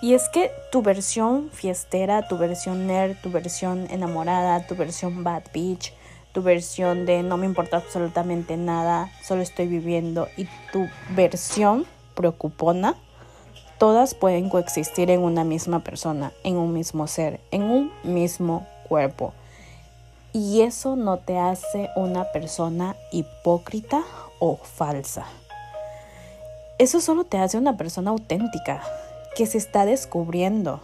Y 0.02 0.14
es 0.14 0.28
que 0.28 0.50
tu 0.70 0.82
versión 0.82 1.50
fiestera, 1.52 2.28
tu 2.28 2.36
versión 2.36 2.86
nerd, 2.86 3.16
tu 3.22 3.30
versión 3.30 3.86
enamorada, 3.90 4.66
tu 4.66 4.76
versión 4.76 5.24
bad 5.24 5.44
bitch, 5.54 5.94
tu 6.32 6.42
versión 6.42 7.06
de 7.06 7.22
no 7.22 7.38
me 7.38 7.46
importa 7.46 7.78
absolutamente 7.78 8.58
nada, 8.58 9.10
solo 9.24 9.40
estoy 9.40 9.66
viviendo 9.66 10.28
y 10.36 10.46
tu 10.70 10.86
versión 11.14 11.86
preocupona, 12.14 12.94
todas 13.78 14.14
pueden 14.14 14.50
coexistir 14.50 15.10
en 15.10 15.22
una 15.22 15.44
misma 15.44 15.80
persona, 15.80 16.32
en 16.44 16.56
un 16.56 16.74
mismo 16.74 17.06
ser, 17.06 17.40
en 17.50 17.62
un 17.62 17.90
mismo 18.02 18.66
cuerpo. 18.86 19.32
Y 20.34 20.60
eso 20.60 20.96
no 20.96 21.16
te 21.16 21.38
hace 21.38 21.88
una 21.96 22.24
persona 22.32 22.96
hipócrita 23.12 24.02
o 24.38 24.56
falsa. 24.56 25.24
Eso 26.78 27.00
solo 27.00 27.24
te 27.24 27.38
hace 27.38 27.56
una 27.56 27.78
persona 27.78 28.10
auténtica, 28.10 28.82
que 29.36 29.46
se 29.46 29.58
está 29.58 29.84
descubriendo, 29.84 30.80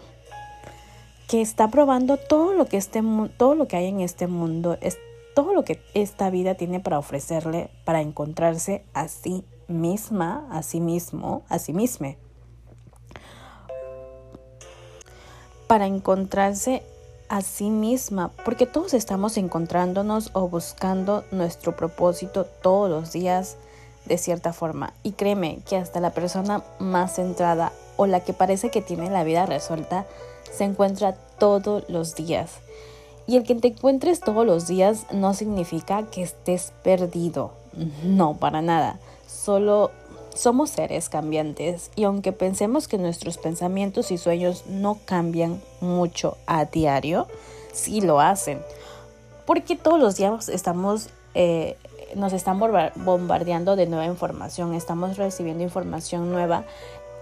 que 1.27 1.41
está 1.41 1.69
probando 1.69 2.19
todo 2.19 2.53
lo 2.53 2.67
que 2.67 2.77
este 2.77 3.03
todo 3.39 3.55
lo 3.55 3.67
que 3.67 3.77
hay 3.77 3.87
en 3.87 4.01
este 4.01 4.27
mundo, 4.27 4.77
es 4.83 4.99
todo 5.35 5.55
lo 5.55 5.65
que 5.65 5.81
esta 5.95 6.29
vida 6.29 6.55
tiene 6.55 6.79
para 6.79 6.99
ofrecerle 6.99 7.71
para 7.87 8.03
encontrarse 8.03 8.85
a 8.93 9.09
sí 9.09 9.45
misma, 9.69 10.47
a 10.51 10.63
sí 10.63 10.81
mismo, 10.81 11.43
a 11.49 11.59
sí 11.59 11.73
misma. 11.73 12.17
Para 15.67 15.87
encontrarse 15.87 16.83
a 17.31 17.41
sí 17.41 17.71
misma, 17.71 18.31
porque 18.45 18.67
todos 18.67 18.93
estamos 18.93 19.39
encontrándonos 19.39 20.29
o 20.35 20.47
buscando 20.49 21.25
nuestro 21.31 21.75
propósito 21.75 22.45
todos 22.45 22.91
los 22.91 23.13
días 23.13 23.57
de 24.05 24.19
cierta 24.19 24.53
forma. 24.53 24.93
Y 25.03 25.13
créeme 25.13 25.61
que 25.67 25.79
hasta 25.79 26.01
la 26.01 26.11
persona 26.11 26.63
más 26.79 27.15
centrada 27.17 27.73
o 27.97 28.07
la 28.07 28.21
que 28.21 28.33
parece 28.33 28.71
que 28.71 28.83
tiene 28.83 29.11
la 29.11 29.25
vida 29.25 29.47
resuelta 29.47 30.07
se 30.51 30.65
encuentra 30.65 31.15
todos 31.39 31.85
los 31.89 32.15
días. 32.15 32.51
Y 33.27 33.37
el 33.37 33.45
que 33.45 33.55
te 33.55 33.69
encuentres 33.69 34.21
todos 34.21 34.45
los 34.45 34.67
días 34.67 35.07
no 35.13 35.35
significa 35.35 36.05
que 36.05 36.23
estés 36.23 36.73
perdido. 36.83 37.53
No, 38.03 38.35
para 38.35 38.61
nada. 38.61 38.99
Solo 39.27 39.91
somos 40.35 40.71
seres 40.71 41.09
cambiantes 41.09 41.91
y 41.95 42.05
aunque 42.05 42.33
pensemos 42.33 42.89
que 42.89 42.99
nuestros 42.99 43.39
pensamientos 43.39 44.11
y 44.11 44.19
sueños 44.19 44.65
no 44.67 44.99
cambian 45.05 45.63
mucho 45.81 46.37
a 46.47 46.65
diario, 46.65 47.27
sí 47.73 48.01
lo 48.01 48.21
hacen. 48.21 48.61
Porque 49.47 49.77
todos 49.77 50.01
los 50.01 50.17
días 50.17 50.49
estamos 50.49 51.09
eh, 51.35 51.77
nos 52.15 52.33
están 52.33 52.61
bombardeando 52.97 53.77
de 53.77 53.87
nueva 53.87 54.07
información, 54.07 54.75
estamos 54.75 55.17
recibiendo 55.17 55.63
información 55.63 56.31
nueva 56.31 56.65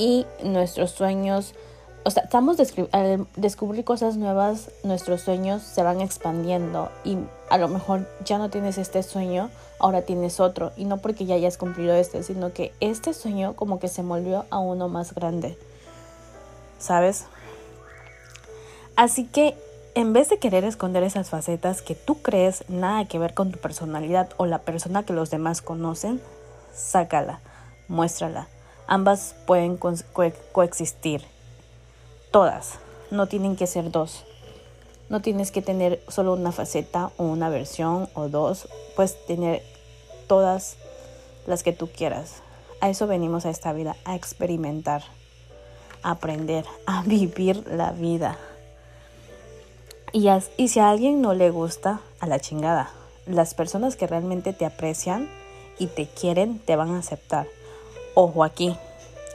y 0.00 0.24
nuestros 0.42 0.92
sueños, 0.92 1.52
o 2.04 2.10
sea, 2.10 2.22
estamos 2.22 2.56
al 2.92 3.26
descubrir 3.36 3.84
cosas 3.84 4.16
nuevas, 4.16 4.70
nuestros 4.82 5.20
sueños 5.20 5.62
se 5.62 5.82
van 5.82 6.00
expandiendo 6.00 6.90
y 7.04 7.18
a 7.50 7.58
lo 7.58 7.68
mejor 7.68 8.08
ya 8.24 8.38
no 8.38 8.48
tienes 8.48 8.78
este 8.78 9.02
sueño, 9.02 9.50
ahora 9.78 10.00
tienes 10.00 10.40
otro 10.40 10.72
y 10.78 10.86
no 10.86 10.96
porque 10.96 11.26
ya 11.26 11.34
hayas 11.34 11.58
cumplido 11.58 11.92
este, 11.92 12.22
sino 12.22 12.54
que 12.54 12.72
este 12.80 13.12
sueño 13.12 13.54
como 13.56 13.78
que 13.78 13.88
se 13.88 14.00
volvió 14.00 14.46
a 14.48 14.58
uno 14.58 14.88
más 14.88 15.14
grande, 15.14 15.58
¿sabes? 16.78 17.26
Así 18.96 19.26
que 19.26 19.54
en 19.94 20.14
vez 20.14 20.30
de 20.30 20.38
querer 20.38 20.64
esconder 20.64 21.02
esas 21.02 21.28
facetas 21.28 21.82
que 21.82 21.94
tú 21.94 22.22
crees 22.22 22.64
nada 22.70 23.04
que 23.04 23.18
ver 23.18 23.34
con 23.34 23.52
tu 23.52 23.58
personalidad 23.58 24.30
o 24.38 24.46
la 24.46 24.60
persona 24.60 25.02
que 25.02 25.12
los 25.12 25.28
demás 25.28 25.60
conocen, 25.60 26.22
sácala, 26.72 27.40
muéstrala. 27.86 28.48
Ambas 28.90 29.36
pueden 29.46 29.76
coexistir. 29.76 31.22
Todas. 32.32 32.80
No 33.12 33.28
tienen 33.28 33.54
que 33.54 33.68
ser 33.68 33.92
dos. 33.92 34.24
No 35.08 35.22
tienes 35.22 35.52
que 35.52 35.62
tener 35.62 36.02
solo 36.08 36.32
una 36.32 36.50
faceta 36.50 37.12
o 37.16 37.22
una 37.22 37.50
versión 37.50 38.08
o 38.14 38.28
dos. 38.28 38.68
Puedes 38.96 39.24
tener 39.26 39.62
todas 40.26 40.76
las 41.46 41.62
que 41.62 41.72
tú 41.72 41.88
quieras. 41.88 42.42
A 42.80 42.88
eso 42.88 43.06
venimos 43.06 43.46
a 43.46 43.50
esta 43.50 43.72
vida, 43.72 43.94
a 44.04 44.16
experimentar, 44.16 45.04
a 46.02 46.10
aprender, 46.10 46.64
a 46.84 47.02
vivir 47.06 47.64
la 47.68 47.92
vida. 47.92 48.38
Y, 50.12 50.28
si 50.66 50.80
a 50.80 50.90
alguien 50.90 51.22
no 51.22 51.32
le 51.32 51.50
gusta, 51.50 52.00
a 52.18 52.26
la 52.26 52.40
chingada. 52.40 52.90
Las 53.24 53.54
personas 53.54 53.94
que 53.94 54.08
realmente 54.08 54.52
te 54.52 54.66
aprecian 54.66 55.28
y 55.78 55.86
te 55.86 56.08
quieren 56.08 56.58
te 56.58 56.74
van 56.74 56.90
a 56.96 56.98
aceptar. 56.98 57.46
Ojo 58.14 58.44
aquí, 58.44 58.76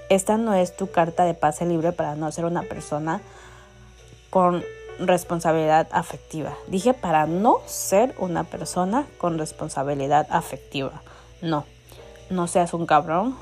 esta 0.10 0.38
no 0.38 0.54
es 0.54 0.76
tu 0.76 0.92
carta 0.92 1.26
de 1.26 1.34
pase 1.34 1.66
libre 1.66 1.92
para 1.92 2.16
no 2.16 2.32
ser 2.32 2.46
una 2.46 2.64
persona 2.64 3.22
con 4.30 4.64
responsabilidad 5.00 5.88
afectiva. 5.92 6.54
Dije 6.68 6.94
para 6.94 7.26
no 7.26 7.60
ser 7.66 8.16
una 8.18 8.44
persona 8.44 9.08
con 9.18 9.38
responsabilidad 9.38 10.28
afectiva. 10.30 11.02
No, 11.42 11.66
no 12.30 12.48
seas 12.48 12.74
un 12.74 12.86
cabrón 12.86 13.38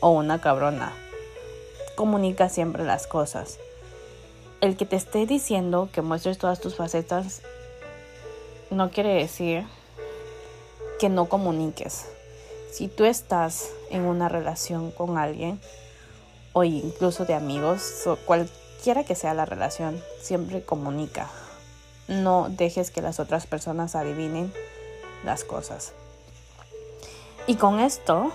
o 0.00 0.10
una 0.10 0.40
cabrona. 0.40 0.92
Comunica 1.96 2.48
siempre 2.48 2.84
las 2.84 3.06
cosas 3.06 3.58
el 4.64 4.78
que 4.78 4.86
te 4.86 4.96
esté 4.96 5.26
diciendo 5.26 5.90
que 5.92 6.00
muestres 6.00 6.38
todas 6.38 6.58
tus 6.58 6.74
facetas 6.74 7.42
no 8.70 8.90
quiere 8.90 9.12
decir 9.12 9.66
que 10.98 11.10
no 11.10 11.26
comuniques. 11.26 12.06
Si 12.74 12.88
tú 12.88 13.04
estás 13.04 13.70
en 13.88 14.02
una 14.02 14.28
relación 14.28 14.90
con 14.90 15.16
alguien 15.16 15.60
o 16.52 16.64
incluso 16.64 17.24
de 17.24 17.34
amigos, 17.34 18.02
cualquiera 18.26 19.04
que 19.04 19.14
sea 19.14 19.32
la 19.32 19.44
relación, 19.44 20.02
siempre 20.20 20.60
comunica. 20.60 21.30
No 22.08 22.48
dejes 22.50 22.90
que 22.90 23.00
las 23.00 23.20
otras 23.20 23.46
personas 23.46 23.94
adivinen 23.94 24.52
las 25.24 25.44
cosas. 25.44 25.92
Y 27.46 27.54
con 27.54 27.78
esto, 27.78 28.32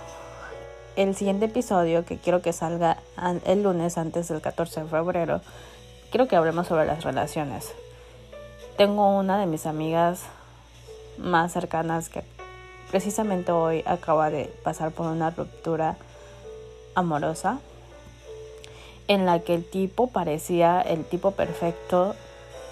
el 0.96 1.14
siguiente 1.14 1.44
episodio 1.44 2.06
que 2.06 2.16
quiero 2.16 2.40
que 2.40 2.54
salga 2.54 2.96
el 3.44 3.62
lunes 3.62 3.98
antes 3.98 4.28
del 4.28 4.40
14 4.40 4.84
de 4.84 4.88
febrero 4.88 5.42
quiero 6.10 6.28
que 6.28 6.36
hablemos 6.36 6.66
sobre 6.66 6.86
las 6.86 7.04
relaciones. 7.04 7.74
Tengo 8.78 9.18
una 9.18 9.38
de 9.38 9.44
mis 9.44 9.66
amigas 9.66 10.22
más 11.18 11.52
cercanas 11.52 12.08
que 12.08 12.24
precisamente 12.90 13.52
hoy 13.52 13.82
acaba 13.86 14.30
de 14.30 14.46
pasar 14.62 14.90
por 14.90 15.06
una 15.06 15.30
ruptura 15.30 15.96
amorosa 16.94 17.60
en 19.08 19.26
la 19.26 19.40
que 19.40 19.54
el 19.54 19.64
tipo 19.64 20.08
parecía 20.08 20.80
el 20.80 21.04
tipo 21.04 21.32
perfecto 21.32 22.14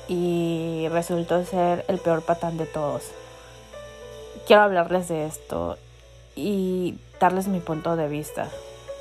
y 0.08 0.86
resultó 0.90 1.44
ser 1.44 1.84
el 1.88 1.98
peor 1.98 2.22
patán 2.22 2.56
de 2.56 2.66
todos. 2.66 3.04
Quiero 4.46 4.62
hablarles 4.62 5.08
de 5.08 5.26
esto 5.26 5.76
y 6.34 6.96
darles 7.20 7.48
mi 7.48 7.60
punto 7.60 7.96
de 7.96 8.08
vista. 8.08 8.48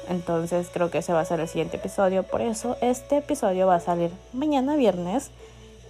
Entonces 0.09 0.69
creo 0.73 0.89
que 0.89 0.99
ese 0.99 1.13
va 1.13 1.21
a 1.21 1.25
ser 1.25 1.39
el 1.39 1.47
siguiente 1.47 1.77
episodio. 1.77 2.23
Por 2.23 2.41
eso 2.41 2.75
este 2.81 3.17
episodio 3.17 3.67
va 3.67 3.75
a 3.75 3.79
salir 3.79 4.11
mañana 4.33 4.75
viernes 4.75 5.31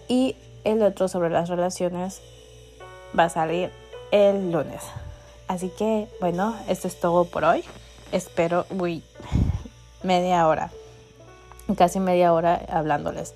y 0.08 0.36
el 0.64 0.82
otro 0.84 1.08
sobre 1.08 1.30
las 1.30 1.50
relaciones 1.50 2.22
va 3.18 3.26
a 3.26 3.30
salir 3.30 3.72
el 4.12 4.52
lunes. 4.52 4.84
Así 5.48 5.70
que 5.70 6.08
bueno, 6.20 6.56
esto 6.68 6.88
es 6.88 7.00
todo 7.00 7.26
por 7.26 7.46
hoy. 7.46 7.64
Espero, 8.12 8.66
uy, 8.70 9.04
media 10.04 10.48
hora, 10.48 10.72
casi 11.78 12.00
media 12.00 12.34
hora 12.34 12.66
hablándoles. 12.70 13.36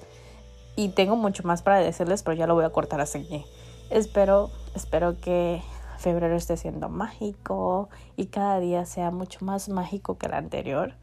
Y 0.75 0.89
tengo 0.89 1.15
mucho 1.15 1.43
más 1.43 1.61
para 1.61 1.79
decirles, 1.79 2.23
pero 2.23 2.35
ya 2.35 2.47
lo 2.47 2.55
voy 2.55 2.65
a 2.65 2.69
cortar 2.69 3.01
hasta 3.01 3.19
aquí. 3.19 3.45
Espero, 3.89 4.49
espero 4.73 5.19
que 5.19 5.61
febrero 5.97 6.35
esté 6.35 6.57
siendo 6.57 6.89
mágico 6.89 7.89
y 8.17 8.27
cada 8.27 8.59
día 8.59 8.85
sea 8.85 9.11
mucho 9.11 9.45
más 9.45 9.69
mágico 9.69 10.17
que 10.17 10.27
el 10.27 10.33
anterior. 10.33 10.93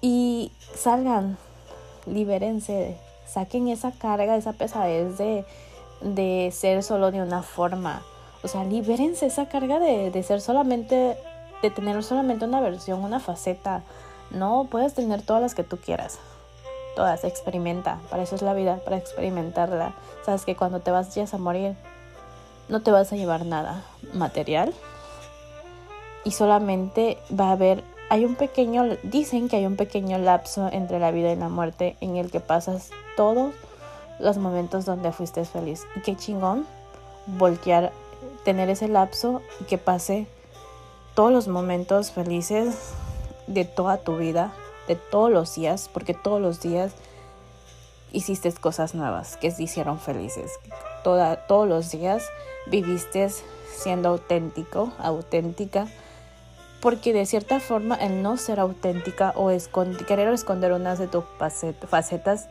Y 0.00 0.52
salgan, 0.74 1.36
libérense, 2.06 2.96
saquen 3.26 3.68
esa 3.68 3.92
carga, 3.92 4.36
esa 4.36 4.54
pesadez 4.54 5.18
de, 5.18 5.44
de 6.00 6.50
ser 6.52 6.82
solo 6.82 7.10
de 7.10 7.22
una 7.22 7.42
forma. 7.42 8.02
O 8.46 8.48
sea, 8.48 8.62
libérense 8.62 9.26
esa 9.26 9.48
carga 9.48 9.80
de, 9.80 10.12
de 10.12 10.22
ser 10.22 10.40
solamente, 10.40 11.16
de 11.62 11.70
tener 11.70 12.00
solamente 12.04 12.44
una 12.44 12.60
versión, 12.60 13.02
una 13.02 13.18
faceta. 13.18 13.82
No, 14.30 14.68
puedes 14.70 14.94
tener 14.94 15.20
todas 15.22 15.42
las 15.42 15.56
que 15.56 15.64
tú 15.64 15.78
quieras. 15.78 16.20
Todas, 16.94 17.24
experimenta. 17.24 17.98
Para 18.08 18.22
eso 18.22 18.36
es 18.36 18.42
la 18.42 18.54
vida, 18.54 18.78
para 18.84 18.98
experimentarla. 18.98 19.94
Sabes 20.24 20.44
que 20.44 20.54
cuando 20.54 20.78
te 20.78 20.92
vas 20.92 21.16
a 21.16 21.38
morir, 21.38 21.74
no 22.68 22.82
te 22.82 22.92
vas 22.92 23.12
a 23.12 23.16
llevar 23.16 23.44
nada 23.46 23.82
material 24.14 24.72
y 26.22 26.30
solamente 26.30 27.18
va 27.28 27.48
a 27.48 27.52
haber, 27.52 27.82
hay 28.10 28.24
un 28.24 28.36
pequeño, 28.36 28.84
dicen 29.02 29.48
que 29.48 29.56
hay 29.56 29.66
un 29.66 29.74
pequeño 29.74 30.18
lapso 30.18 30.68
entre 30.70 31.00
la 31.00 31.10
vida 31.10 31.32
y 31.32 31.36
la 31.36 31.48
muerte 31.48 31.96
en 32.00 32.14
el 32.14 32.30
que 32.30 32.38
pasas 32.38 32.90
todos 33.16 33.52
los 34.20 34.38
momentos 34.38 34.84
donde 34.84 35.10
fuiste 35.10 35.44
feliz. 35.44 35.84
Y 35.96 36.00
qué 36.02 36.14
chingón 36.14 36.64
voltear, 37.26 37.92
tener 38.44 38.68
ese 38.70 38.88
lapso 38.88 39.42
y 39.60 39.64
que 39.64 39.78
pase 39.78 40.26
todos 41.14 41.32
los 41.32 41.48
momentos 41.48 42.10
felices 42.10 42.92
de 43.46 43.64
toda 43.64 43.98
tu 43.98 44.16
vida, 44.16 44.52
de 44.88 44.96
todos 44.96 45.30
los 45.30 45.54
días, 45.54 45.90
porque 45.92 46.14
todos 46.14 46.40
los 46.40 46.60
días 46.60 46.92
hiciste 48.12 48.52
cosas 48.52 48.94
nuevas 48.94 49.36
que 49.36 49.50
te 49.50 49.62
hicieron 49.62 49.98
felices. 49.98 50.52
Toda, 51.04 51.46
todos 51.46 51.68
los 51.68 51.90
días 51.90 52.24
viviste 52.66 53.28
siendo 53.74 54.10
auténtico, 54.10 54.92
auténtica, 54.98 55.86
porque 56.80 57.12
de 57.12 57.26
cierta 57.26 57.60
forma 57.60 57.96
el 57.96 58.22
no 58.22 58.36
ser 58.36 58.60
auténtica 58.60 59.32
o 59.36 59.50
querer 60.06 60.28
esconder 60.28 60.72
unas 60.72 60.98
de 60.98 61.08
tus 61.08 61.24
facetas 61.88 62.48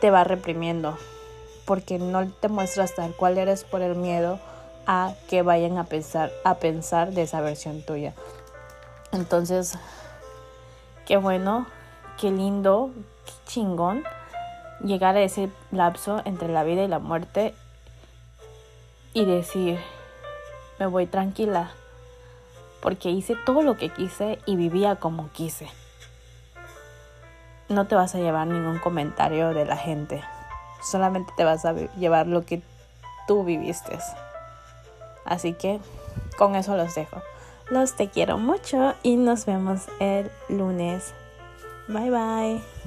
te 0.00 0.10
va 0.10 0.24
reprimiendo, 0.24 0.96
porque 1.64 1.98
no 1.98 2.28
te 2.28 2.48
muestras 2.48 2.94
tal 2.94 3.14
cual 3.14 3.38
eres 3.38 3.64
por 3.64 3.82
el 3.82 3.94
miedo 3.94 4.38
a 4.88 5.12
que 5.28 5.42
vayan 5.42 5.76
a 5.76 5.84
pensar, 5.84 6.32
a 6.44 6.54
pensar 6.54 7.12
de 7.12 7.22
esa 7.22 7.42
versión 7.42 7.82
tuya. 7.82 8.14
Entonces, 9.12 9.78
qué 11.06 11.18
bueno, 11.18 11.66
qué 12.18 12.30
lindo, 12.30 12.90
qué 13.26 13.32
chingón 13.46 14.02
llegar 14.82 15.14
a 15.16 15.20
ese 15.20 15.50
lapso 15.72 16.22
entre 16.24 16.48
la 16.48 16.64
vida 16.64 16.84
y 16.84 16.88
la 16.88 17.00
muerte 17.00 17.54
y 19.12 19.26
decir, 19.26 19.78
me 20.78 20.86
voy 20.86 21.06
tranquila, 21.06 21.70
porque 22.80 23.10
hice 23.10 23.36
todo 23.44 23.60
lo 23.60 23.76
que 23.76 23.90
quise 23.90 24.38
y 24.46 24.56
vivía 24.56 24.96
como 24.96 25.30
quise. 25.32 25.68
No 27.68 27.86
te 27.86 27.94
vas 27.94 28.14
a 28.14 28.18
llevar 28.18 28.46
ningún 28.46 28.78
comentario 28.78 29.52
de 29.52 29.66
la 29.66 29.76
gente, 29.76 30.24
solamente 30.80 31.30
te 31.36 31.44
vas 31.44 31.66
a 31.66 31.74
llevar 31.74 32.26
lo 32.26 32.46
que 32.46 32.62
tú 33.26 33.44
viviste. 33.44 33.98
Así 35.28 35.52
que 35.52 35.78
con 36.36 36.56
eso 36.56 36.76
los 36.76 36.94
dejo. 36.94 37.22
Los 37.70 37.94
te 37.94 38.08
quiero 38.08 38.38
mucho 38.38 38.94
y 39.02 39.16
nos 39.16 39.44
vemos 39.44 39.82
el 40.00 40.30
lunes. 40.48 41.12
Bye 41.86 42.10
bye. 42.10 42.77